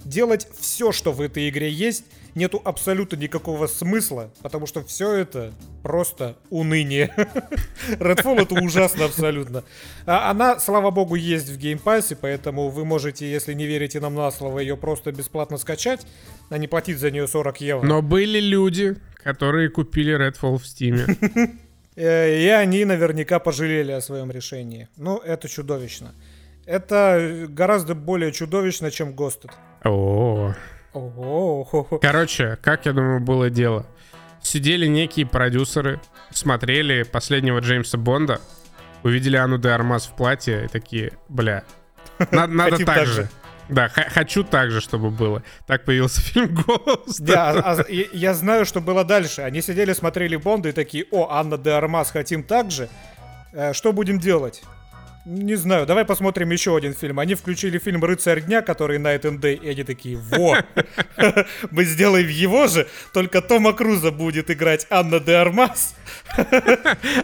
[0.04, 5.52] делать все, что в этой игре есть, нету абсолютно никакого смысла, потому что все это
[5.82, 7.12] просто уныние.
[7.98, 9.64] Redfall это ужасно абсолютно.
[10.06, 14.30] А она, слава богу, есть в геймпассе, поэтому вы можете, если не верите нам на
[14.30, 16.06] слово, ее просто бесплатно скачать,
[16.48, 17.86] а не платить за нее 40 евро.
[17.86, 21.58] Но были люди, которые купили Redfall в Steam.
[22.00, 24.86] Э, и они наверняка пожалели о своем решении.
[24.96, 26.14] Ну, это чудовищно.
[26.64, 29.50] Это гораздо более чудовищно, чем Ghosted.
[29.84, 30.54] О.
[32.00, 33.86] Короче, как я думаю, было дело.
[34.42, 36.00] Сидели некие продюсеры,
[36.30, 38.40] смотрели последнего Джеймса Бонда,
[39.02, 41.64] увидели Анну де Армаз в платье и такие, бля,
[42.30, 43.28] надо, надо так же.
[43.68, 45.42] Да, хочу так же, чтобы было.
[45.66, 47.18] Так появился фильм «Голос».
[47.20, 49.42] Да, а, а, я, я знаю, что было дальше.
[49.42, 52.88] Они сидели, смотрели Бонда и такие, о, Анна де Армаз, хотим так же.
[53.52, 54.62] Э, что будем делать?
[55.30, 57.18] Не знаю, давай посмотрим еще один фильм.
[57.20, 60.56] Они включили фильм «Рыцарь дня», который Night and Day, и они такие, во,
[61.70, 65.94] мы сделаем его же, только Тома Круза будет играть Анна де Армас,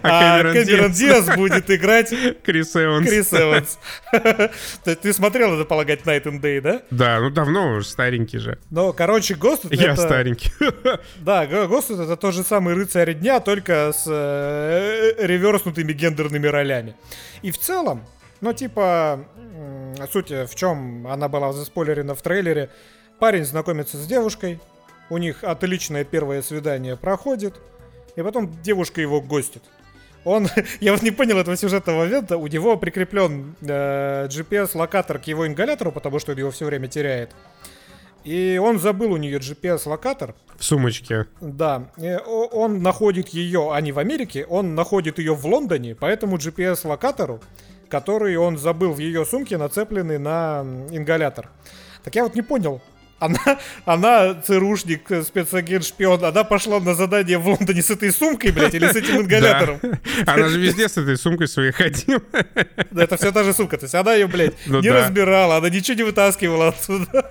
[0.03, 3.09] а Кэмерон Диас будет играть Крис Эванс.
[3.09, 3.79] Крис Эванс.
[4.85, 6.83] Ты смотрел, надо полагать, Night and Day, да?
[6.91, 8.59] Да, ну давно уже, старенький же.
[8.71, 10.53] Ну, короче, Гост Я старенький.
[11.21, 16.97] Да, Гост это тот же самый «Рыцарь дня», только с э, реверснутыми гендерными ролями.
[17.45, 18.07] И в целом,
[18.41, 19.21] ну, типа,
[20.11, 22.71] суть в чем она была заспойлерена в трейлере.
[23.19, 24.61] Парень знакомится с девушкой,
[25.11, 27.61] у них отличное первое свидание проходит,
[28.17, 29.63] и потом девушка его гостит.
[30.25, 30.49] Он,
[30.81, 35.93] я вот не понял этого сюжетного момента, у него прикреплен э, GPS-локатор к его ингалятору,
[35.93, 37.31] потому что он его все время теряет.
[38.25, 40.35] И он забыл у нее GPS-локатор.
[40.59, 41.27] В сумочке.
[41.41, 41.91] Да.
[42.27, 47.43] Он находит ее, а не в Америке, он находит ее в Лондоне, поэтому GPS-локатору,
[47.89, 51.51] который он забыл в ее сумке, нацепленный на ингалятор.
[52.03, 52.81] Так я вот не понял,
[53.19, 53.39] она,
[53.85, 58.87] она ЦРУшник, спецагент, шпион, она пошла на задание в Лондоне с этой сумкой, блядь, или
[58.87, 59.81] с этим ингалятором.
[60.27, 62.21] Она же везде с этой сумкой своей ходила.
[62.91, 63.79] Да, это все та же сумка.
[63.79, 65.01] То есть она ее, блядь, ну, не да.
[65.05, 67.31] разбирала, она ничего не вытаскивала оттуда.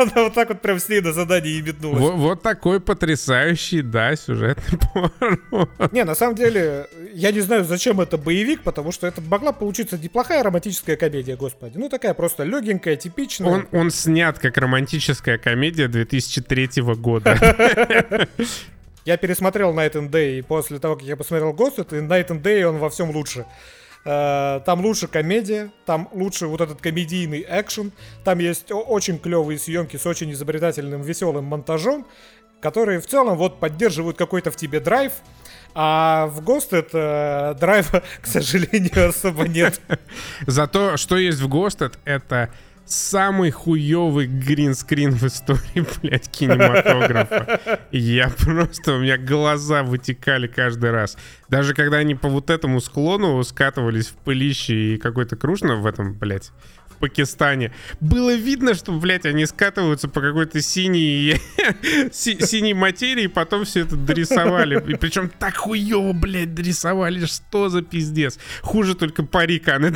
[0.00, 2.00] Она вот так вот прям с ней на задание и метнулась.
[2.00, 5.68] Вот, вот такой потрясающий, да, сюжетный порно.
[5.92, 9.98] Не, на самом деле, я не знаю, зачем это боевик, потому что это могла получиться
[9.98, 11.76] неплохая романтическая комедия, господи.
[11.76, 13.50] Ну, такая просто легенькая, типичная.
[13.50, 17.38] Он, он снят как романтическая комедия 2003 года.
[19.04, 22.42] Я пересмотрел Night and Day, и после того, как я посмотрел Ghost, и Night and
[22.42, 23.46] Day он во всем лучше.
[24.04, 27.92] Э, там лучше комедия, там лучше вот этот комедийный экшен,
[28.24, 32.06] там есть очень клевые съемки с очень изобретательным, веселым монтажом,
[32.60, 35.12] которые в целом вот поддерживают какой-то в тебе драйв,
[35.74, 39.80] а в Ghosted э, драйва, к сожалению, особо нет.
[40.46, 42.50] Зато что есть в Ghosted, это
[42.84, 47.60] самый хуёвый гринскрин в истории, блядь, кинематографа.
[47.90, 51.16] Я просто, у меня глаза вытекали каждый раз.
[51.48, 56.14] Даже когда они по вот этому склону скатывались в пылище и какой-то кружно в этом,
[56.14, 56.52] блядь,
[57.00, 61.40] Пакистане, было видно, что, блядь, они скатываются по какой-то синей,
[62.12, 64.76] синей материи, и потом все это дорисовали.
[64.92, 68.38] И причем так хуёво, блядь, дорисовали, что за пиздец.
[68.60, 69.92] Хуже только парик Анны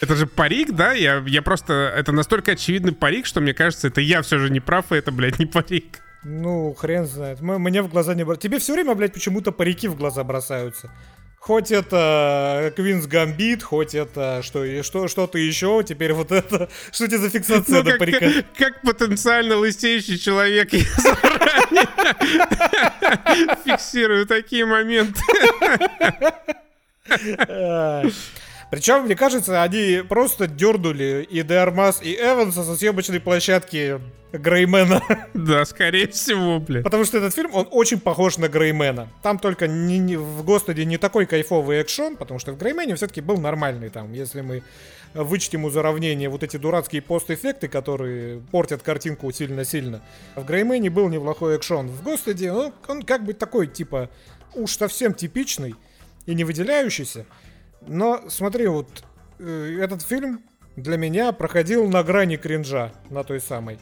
[0.00, 0.92] Это же парик, да?
[0.92, 1.92] Я, я просто...
[1.96, 5.12] Это настолько очевидный парик, что мне кажется, это я все же не прав, и это,
[5.12, 6.00] блядь, не парик.
[6.24, 7.40] Ну, хрен знает.
[7.40, 8.24] Мне в глаза не...
[8.36, 10.90] Тебе все время, блядь, почему-то парики в глаза бросаются.
[11.38, 16.68] Хоть это Квинс Гамбит, хоть это что, что, что-то еще, теперь вот это...
[16.92, 18.18] Что это за фиксация ну, как, парика?
[18.18, 20.80] Как, как потенциально лысеющий человек я
[23.64, 25.20] фиксирую такие моменты.
[28.70, 34.00] Причем, мне кажется, они просто дернули и Деармас, и Эванса со съемочной площадки
[34.32, 35.02] Греймена.
[35.34, 36.84] Да, скорее всего, блядь.
[36.84, 39.08] Потому что этот фильм, он очень похож на Греймена.
[39.22, 43.20] Там только не, не, в Господе не такой кайфовый экшон, потому что в Греймене все-таки
[43.20, 44.62] был нормальный там, если мы
[45.14, 50.02] вычтем из уравнения вот эти дурацкие пост-эффекты, которые портят картинку сильно-сильно.
[50.36, 51.88] В Греймене был неплохой экшон.
[51.88, 54.10] В Господе, ну, он как бы такой, типа,
[54.54, 55.74] уж совсем типичный
[56.26, 57.24] и не выделяющийся.
[57.86, 59.04] Но смотри, вот
[59.38, 60.42] э, этот фильм
[60.76, 63.78] для меня проходил на грани кринжа, на той самой.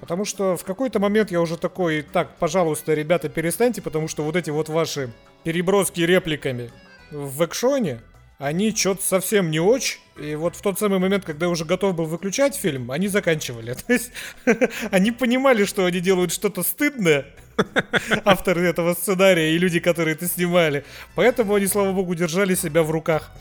[0.00, 4.36] Потому что в какой-то момент я уже такой, так, пожалуйста, ребята, перестаньте, потому что вот
[4.36, 5.12] эти вот ваши
[5.44, 6.70] переброски репликами
[7.10, 8.00] в экшоне,
[8.38, 9.98] они что-то совсем не очень.
[10.20, 13.74] И вот в тот самый момент, когда я уже готов был выключать фильм, они заканчивали.
[13.86, 14.12] То есть
[14.90, 17.26] они понимали, что они делают что-то стыдное,
[18.24, 20.84] авторы этого сценария и люди, которые это снимали.
[21.14, 23.32] Поэтому они, слава богу, держали себя в руках.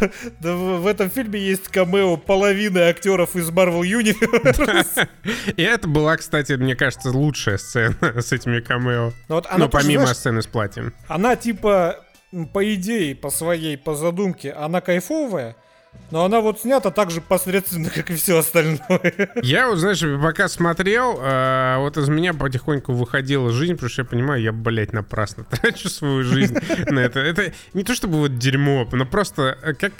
[0.40, 5.08] Да в этом фильме есть камео половины актеров из Marvel Universe.
[5.56, 9.12] И это была, кстати, мне кажется, лучшая сцена с этими камео.
[9.28, 10.94] Ну, вот ну помимо знаешь, сцены с платьем.
[11.08, 12.04] Она типа,
[12.52, 15.56] по идее, по своей, по задумке, она кайфовая,
[16.12, 19.30] но она вот снята так же посредственно, как и все остальное.
[19.42, 24.06] Я вот, знаешь, пока смотрел, э, вот из меня потихоньку выходила жизнь, потому что я
[24.06, 26.54] понимаю, я, блядь, напрасно трачу свою жизнь
[26.86, 27.20] на это.
[27.20, 29.92] Это не то чтобы вот дерьмо, но просто э, как,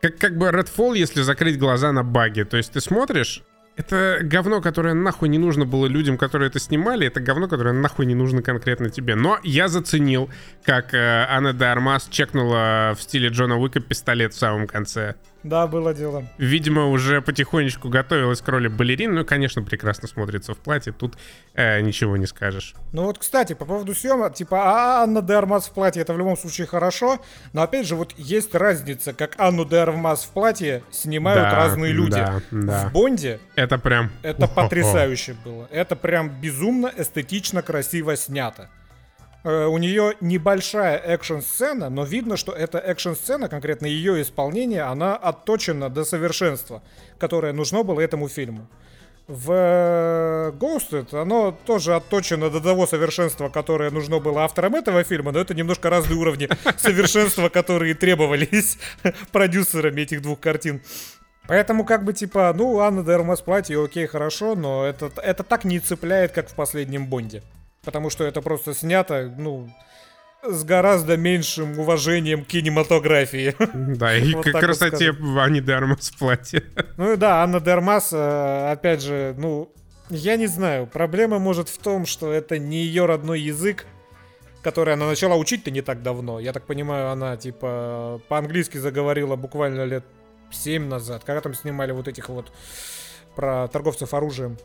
[0.00, 2.42] как, как бы Redfall, если закрыть глаза на баги.
[2.42, 3.44] То есть ты смотришь,
[3.76, 7.06] это говно, которое нахуй не нужно было людям, которые это снимали.
[7.06, 9.16] Это говно, которое нахуй не нужно конкретно тебе.
[9.16, 10.30] Но я заценил,
[10.64, 15.16] как э, Анна де Армас чекнула в стиле Джона Уика пистолет в самом конце.
[15.44, 16.24] Да, было дело.
[16.38, 19.14] Видимо, уже потихонечку готовилась к роли балерин.
[19.14, 20.92] Ну, конечно, прекрасно смотрится в платье.
[20.92, 21.16] Тут
[21.54, 22.74] э, ничего не скажешь.
[22.92, 26.18] Ну вот, кстати, по поводу съемок, типа, а Анна де Армас в платье, это в
[26.18, 27.20] любом случае хорошо.
[27.52, 31.92] Но опять же, вот есть разница, как Анну де Армас в платье снимают Да, разные
[31.92, 32.12] люди.
[32.12, 32.88] да, да.
[32.88, 34.10] В Бонде Это прям...
[34.22, 34.62] это О-хо-хо.
[34.62, 35.68] потрясающе было.
[35.70, 38.70] Это прям безумно эстетично красиво снято.
[39.44, 45.90] Э, У нее небольшая экшн-сцена, но видно, что эта экшн-сцена, конкретно ее исполнение, она отточена
[45.90, 46.82] до совершенства,
[47.18, 48.66] которое нужно было этому фильму.
[49.26, 55.32] В э, Ghosted оно тоже отточено до того совершенства, которое нужно было авторам этого фильма,
[55.32, 58.78] но это немножко разные уровни совершенства, которые требовались
[59.32, 60.82] продюсерами этих двух картин.
[61.46, 65.64] Поэтому как бы типа, ну, Анна де Армас платье, окей, хорошо, но это, это так
[65.64, 67.42] не цепляет, как в последнем Бонде.
[67.84, 69.68] Потому что это просто снято, ну,
[70.42, 73.54] с гораздо меньшим уважением к кинематографии.
[73.96, 76.62] Да, и Вот к так вот красоте Ани Дармас в платье.
[76.96, 79.72] Ну да, Анна Дермас, э, опять же, ну,
[80.10, 83.86] я не знаю, проблема может в том, что это не ее родной язык,
[84.62, 86.40] который она начала учить-то не так давно.
[86.40, 90.04] Я так понимаю, она, типа, по-английски заговорила буквально лет
[90.50, 92.52] 7 назад, когда там снимали вот этих вот
[93.34, 94.56] про торговцев оружием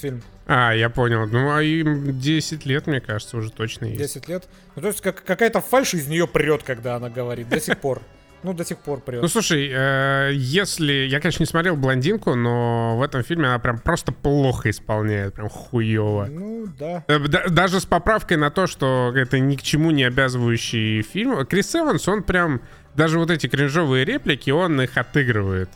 [0.00, 0.22] фильм.
[0.46, 1.26] А, я понял.
[1.28, 3.98] Ну, а им 10 лет, мне кажется, уже точно есть.
[3.98, 4.48] 10 лет.
[4.74, 8.02] Ну, то есть как, какая-то фальшь из нее прет, когда она говорит, до сих пор.
[8.42, 9.20] Ну, до сих пор прет.
[9.20, 10.92] Ну, слушай, э, если...
[10.92, 15.50] Я, конечно, не смотрел «Блондинку», но в этом фильме она прям просто плохо исполняет, прям
[15.50, 16.26] хуево.
[16.30, 17.04] Ну, да.
[17.06, 21.44] Э, да- Даже с поправкой на то, что это ни к чему не обязывающий фильм.
[21.46, 22.62] Крис Эванс, он прям...
[22.96, 25.68] Даже вот эти кринжовые реплики, он их отыгрывает.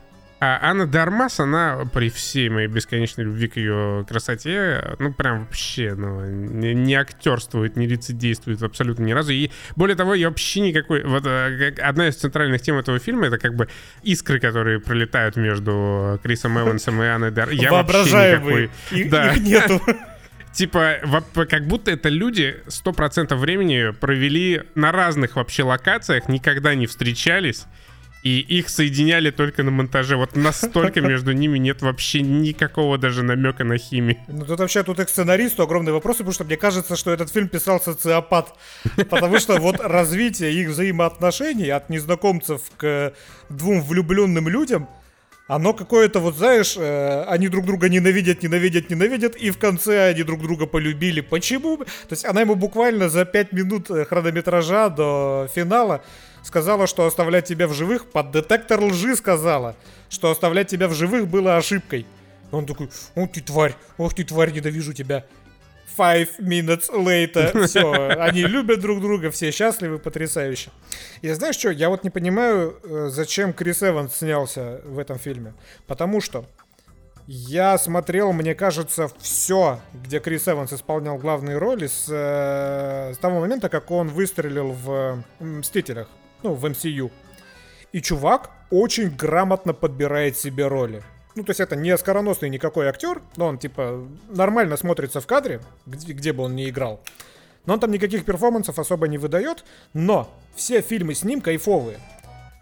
[0.46, 5.94] А Анна Дармас, она при всей моей бесконечной любви к ее красоте, ну прям вообще,
[5.94, 9.32] ну, не, не актерствует, не лицедействует абсолютно ни разу.
[9.32, 11.02] И более того, я вообще никакой...
[11.02, 13.68] Вот э, одна из центральных тем этого фильма, это как бы
[14.02, 17.48] искры, которые пролетают между Крисом Эвансом и Анной Дар.
[17.48, 18.70] Я вообще никакой...
[18.90, 19.32] Их, Да.
[19.32, 19.80] их нету.
[20.52, 20.98] Типа,
[21.48, 27.64] как будто это люди 100% времени провели на разных вообще локациях, никогда не встречались,
[28.24, 30.16] и их соединяли только на монтаже.
[30.16, 34.16] Вот настолько между ними нет вообще никакого даже намека на химию.
[34.26, 37.30] Ну тут вообще тут и к сценаристу огромные вопросы, потому что мне кажется, что этот
[37.30, 38.54] фильм писал социопат.
[39.10, 43.12] Потому что вот развитие их взаимоотношений от незнакомцев к
[43.50, 44.88] двум влюбленным людям,
[45.46, 50.22] оно какое-то, вот знаешь, э, они друг друга ненавидят, ненавидят, ненавидят, и в конце они
[50.22, 51.20] друг друга полюбили.
[51.20, 51.76] Почему?
[51.76, 56.02] То есть она ему буквально за 5 минут э, хронометража до финала
[56.44, 59.74] сказала, что оставлять тебя в живых, под детектор лжи сказала,
[60.08, 62.06] что оставлять тебя в живых было ошибкой.
[62.52, 65.24] Он такой, ох ты тварь, ох ты тварь, ненавижу тебя.
[65.96, 67.66] Five minutes later.
[67.66, 70.70] Все, они любят друг друга, все счастливы, потрясающе.
[71.22, 75.54] И знаешь что, я вот не понимаю, э, зачем Крис Эванс снялся в этом фильме.
[75.86, 76.46] Потому что
[77.26, 83.40] я смотрел, мне кажется, все, где Крис Эванс исполнял главные роли с, э, с того
[83.40, 86.08] момента, как он выстрелил в «Мстителях»,
[86.44, 87.10] ну, в MCU.
[87.92, 91.02] И чувак очень грамотно подбирает себе роли.
[91.34, 95.60] Ну, то есть это не оскароносный никакой актер, но он, типа, нормально смотрится в кадре,
[95.86, 97.00] где, где бы он ни играл.
[97.66, 99.64] Но он там никаких перформансов особо не выдает,
[99.94, 101.98] но все фильмы с ним кайфовые.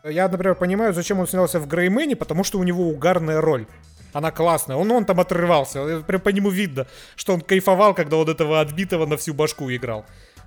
[0.04, 3.66] Я, например, понимаю, зачем он снялся в Греймене, потому что у него угарная роль.
[4.12, 4.76] Она классная.
[4.76, 6.00] Он, он там отрывался.
[6.06, 10.04] Прям по нему видно, что он кайфовал, когда он этого отбитого на всю башку играл.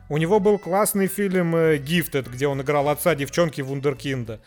[0.08, 4.40] У него был классный фильм э, Gifted, где он играл отца девчонки Вундеркинда.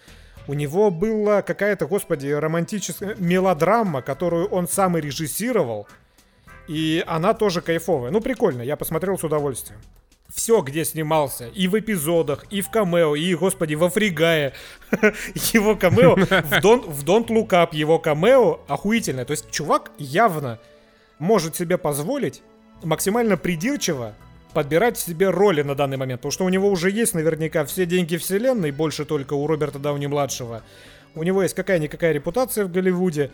[0.47, 5.89] У него была какая-то, господи, романтическая мелодрама, которую он сам и режиссировал.
[6.69, 8.11] И она тоже кайфовая.
[8.11, 9.81] Ну, прикольно, я посмотрел с удовольствием.
[10.33, 14.53] Все, где снимался, и в эпизодах, и в камео, и, господи, во Фригае.
[15.53, 16.21] Его камео, в
[16.63, 19.25] Don't, в Don't Look Up его камео охуительное.
[19.25, 20.61] То есть чувак явно
[21.19, 22.43] может себе позволить
[22.83, 24.15] максимально придирчиво
[24.59, 26.21] подбирать себе роли на данный момент.
[26.21, 30.65] Потому что у него уже есть наверняка все деньги вселенной, больше только у Роберта Дауни-младшего.
[31.15, 33.31] У него есть какая-никакая репутация в Голливуде.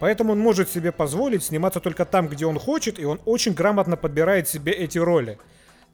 [0.00, 3.96] Поэтому он может себе позволить сниматься только там, где он хочет, и он очень грамотно
[3.96, 5.38] подбирает себе эти роли.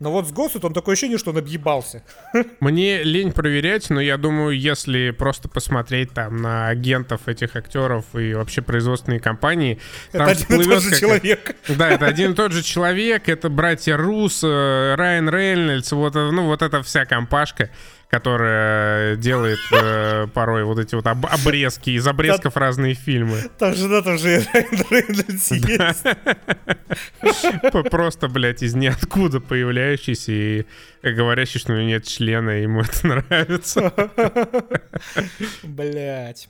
[0.01, 2.03] Но вот с Госут он такое ощущение, что он объебался.
[2.61, 8.33] Мне лень проверять, но я думаю, если просто посмотреть там на агентов этих актеров и
[8.33, 9.79] вообще производственные компании,
[10.13, 11.57] Это там один и тот же какая- человек.
[11.69, 16.31] Да, это один и тот же человек, это братья Рус, э, Райан Рейнольдс, вот, э,
[16.31, 17.69] ну, вот эта вся компашка,
[18.11, 23.39] которая делает э, порой вот эти вот об- обрезки, из обрезков разные фильмы.
[23.59, 24.43] Там же, да, там же
[27.91, 30.67] Просто, блядь, из ниоткуда появляющийся и
[31.03, 33.93] говорящий, что у него нет члена, ему это нравится.
[35.63, 36.49] Блять.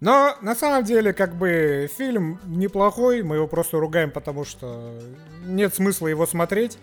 [0.00, 5.00] Но на самом деле, как бы, фильм неплохой, мы его просто ругаем, потому что
[5.44, 6.78] нет смысла его смотреть.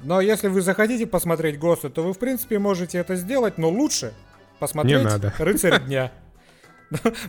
[0.00, 4.12] Но если вы захотите посмотреть ГОСТы, то вы, в принципе, можете это сделать, но лучше
[4.58, 5.34] посмотреть Не надо.
[5.38, 6.12] «Рыцарь дня».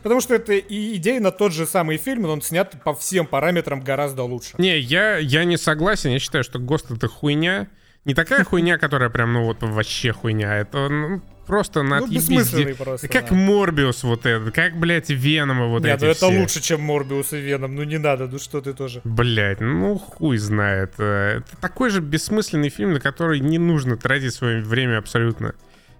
[0.03, 3.25] Потому что это и идея на тот же самый фильм, но он снят по всем
[3.25, 4.55] параметрам гораздо лучше.
[4.57, 6.11] Не, я, я не согласен.
[6.11, 7.67] Я считаю, что ГОСТ это хуйня.
[8.05, 10.55] Не такая хуйня, которая прям, ну вот вообще хуйня.
[10.55, 13.07] Это ну, просто на Ну, бессмысленный просто.
[13.07, 13.35] Как да.
[13.35, 16.39] Морбиус вот этот, как, блядь, Венома вот Нет, эти ну это все.
[16.39, 17.75] лучше, чем Морбиус и Веном.
[17.75, 19.01] Ну не надо, ну что ты тоже.
[19.03, 20.93] Блять, ну хуй знает.
[20.99, 25.55] Э, Это такой же бессмысленный фильм, на который не нужно тратить свое время абсолютно.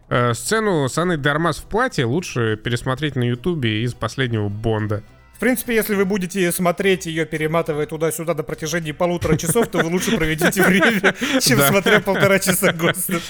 [0.10, 5.04] Э, Сцену с Анной Дармас в платье лучше пересмотреть на Ютубе из последнего Бонда.
[5.40, 9.90] В принципе, если вы будете смотреть ее, перематывая туда-сюда на протяжении полутора часов, то вы
[9.90, 13.24] лучше проведите время, чем смотря полтора часа ГОСТов.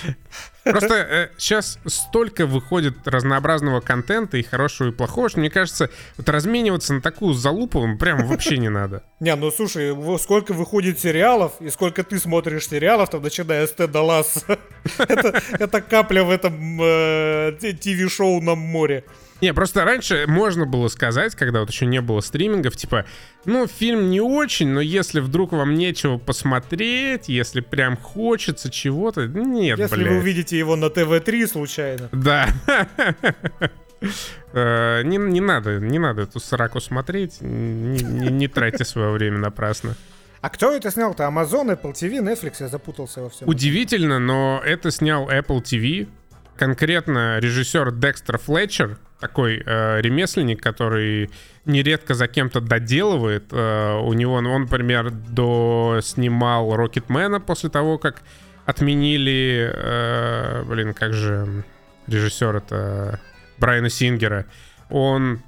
[0.64, 6.95] Просто сейчас столько выходит разнообразного контента и хорошего и плохого, что мне кажется, вот размениваться
[6.95, 9.03] на такую залупу прям вообще не надо.
[9.20, 14.01] Не, ну слушай, сколько выходит сериалов, и сколько ты смотришь сериалов, там, начиная с Теда
[14.01, 14.57] Ласса.
[14.97, 19.03] это, это капля в этом э, ТВ-шоу на море.
[19.42, 23.06] Не, просто раньше можно было сказать, когда вот еще не было стримингов, типа,
[23.46, 29.80] ну, фильм не очень, но если вдруг вам нечего посмотреть, если прям хочется чего-то, нет,
[29.80, 30.08] Если блядь.
[30.10, 32.10] вы увидите его на ТВ-3 случайно.
[32.12, 32.50] Да.
[34.54, 39.38] Э, Не, не надо, не надо эту сраку смотреть, не, не- не тратьте свое время
[39.40, 39.96] напрасно.
[40.42, 41.24] А кто это снял-то?
[41.24, 42.56] Amazon, Apple TV, Netflix?
[42.62, 43.48] Я запутался во всем.
[43.50, 46.08] Удивительно, но это снял Apple TV.
[46.56, 51.30] Конкретно режиссер Декстер Флетчер, такой э, ремесленник, который
[51.66, 53.46] нередко за кем-то доделывает.
[53.52, 58.22] Э, у него, ну, он, например, до снимал Рокетмена после того, как
[58.66, 61.64] отменили, э, блин, как же
[62.08, 63.20] режиссер это
[63.58, 64.46] Брайана Сингера.
[64.90, 65.42] Он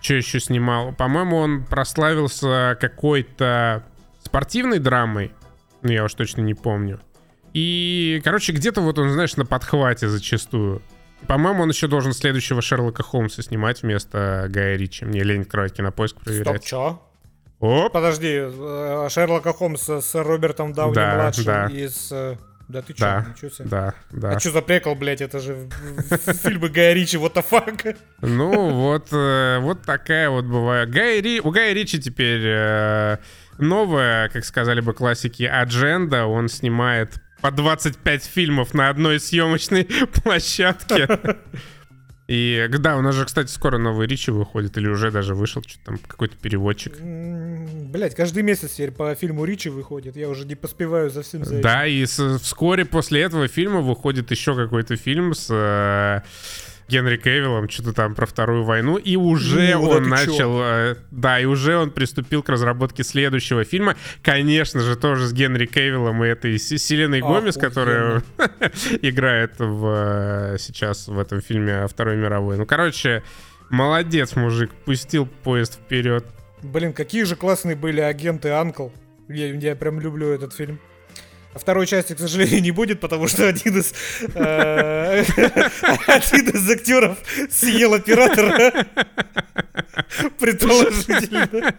[0.00, 0.92] что еще снимал?
[0.92, 3.84] По-моему, он прославился какой-то
[4.22, 5.32] спортивной драмой.
[5.82, 7.00] Ну, я уж точно не помню.
[7.52, 10.82] И, короче, где-то вот он, знаешь, на подхвате зачастую.
[11.26, 15.04] По-моему, он еще должен следующего Шерлока Холмса снимать вместо Гая Ричи.
[15.04, 16.64] Мне лень открывать кинопоиск Стоп, проверять.
[16.64, 17.00] чё?
[17.60, 17.92] Оп!
[17.92, 21.66] Подожди, э, Шерлока Холмса с Робертом Дауни Да, младшим да.
[21.66, 22.10] из...
[22.10, 22.36] э,
[22.68, 23.68] Да ты чё, Да, ничего себе.
[23.68, 24.30] да, да.
[24.30, 25.68] А что за прикол, блядь, это же
[26.42, 27.96] фильмы Гая Ричи, what the fuck?
[28.22, 30.90] Ну, вот, э, вот такая вот бывает.
[30.90, 31.40] Гай Ри...
[31.40, 33.18] У Гая Ричи теперь э,
[33.58, 36.24] новая, как сказали бы классики, адженда.
[36.24, 39.84] Он снимает по 25 фильмов на одной съемочной
[40.22, 41.08] площадке.
[42.28, 45.80] И да, у нас же, кстати, скоро новый Ричи выходит, или уже даже вышел, что
[45.84, 46.96] там какой-то переводчик.
[47.00, 51.54] Блять, каждый месяц теперь по фильму Ричи выходит, я уже не поспеваю за всем за
[51.54, 51.62] этим.
[51.62, 56.20] Да, и с- вскоре после этого фильма выходит еще какой-то фильм с э,
[56.90, 61.44] Генри Кевиллом, что-то там про Вторую войну, и уже Ну, он начал, э, да, и
[61.44, 66.58] уже он приступил к разработке следующего фильма, конечно же, тоже с Генри Кевиллом и этой
[66.58, 68.22] Селеной Гомес, которая
[69.02, 72.56] играет в, э, сейчас в этом фильме о Второй мировой.
[72.56, 73.22] Ну, короче,
[73.70, 76.26] молодец, мужик, пустил поезд вперед.
[76.62, 78.88] Блин, какие же классные были агенты Анкл.
[79.28, 80.80] Я, я прям люблю этот фильм.
[81.52, 83.92] А второй части, к сожалению, не будет, потому что один из
[84.34, 85.22] э,
[86.06, 87.18] один из актеров
[87.50, 88.86] съел оператора.
[90.38, 91.74] Предположительно.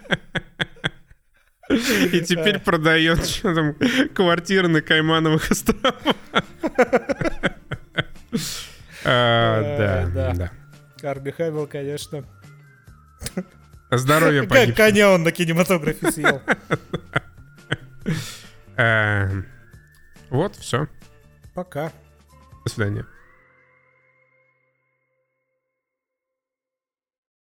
[1.69, 3.75] И теперь продает что там,
[4.13, 5.95] квартиры на Каймановых островах.
[9.03, 10.51] А, Э, Да, да.
[11.01, 12.23] Карби Хэмилл, конечно.
[13.89, 14.75] Здоровье Как погиб.
[14.75, 16.41] коня он на кинематографе съел.
[20.31, 20.87] Вот, все.
[21.53, 21.91] Пока.
[22.63, 23.05] До свидания.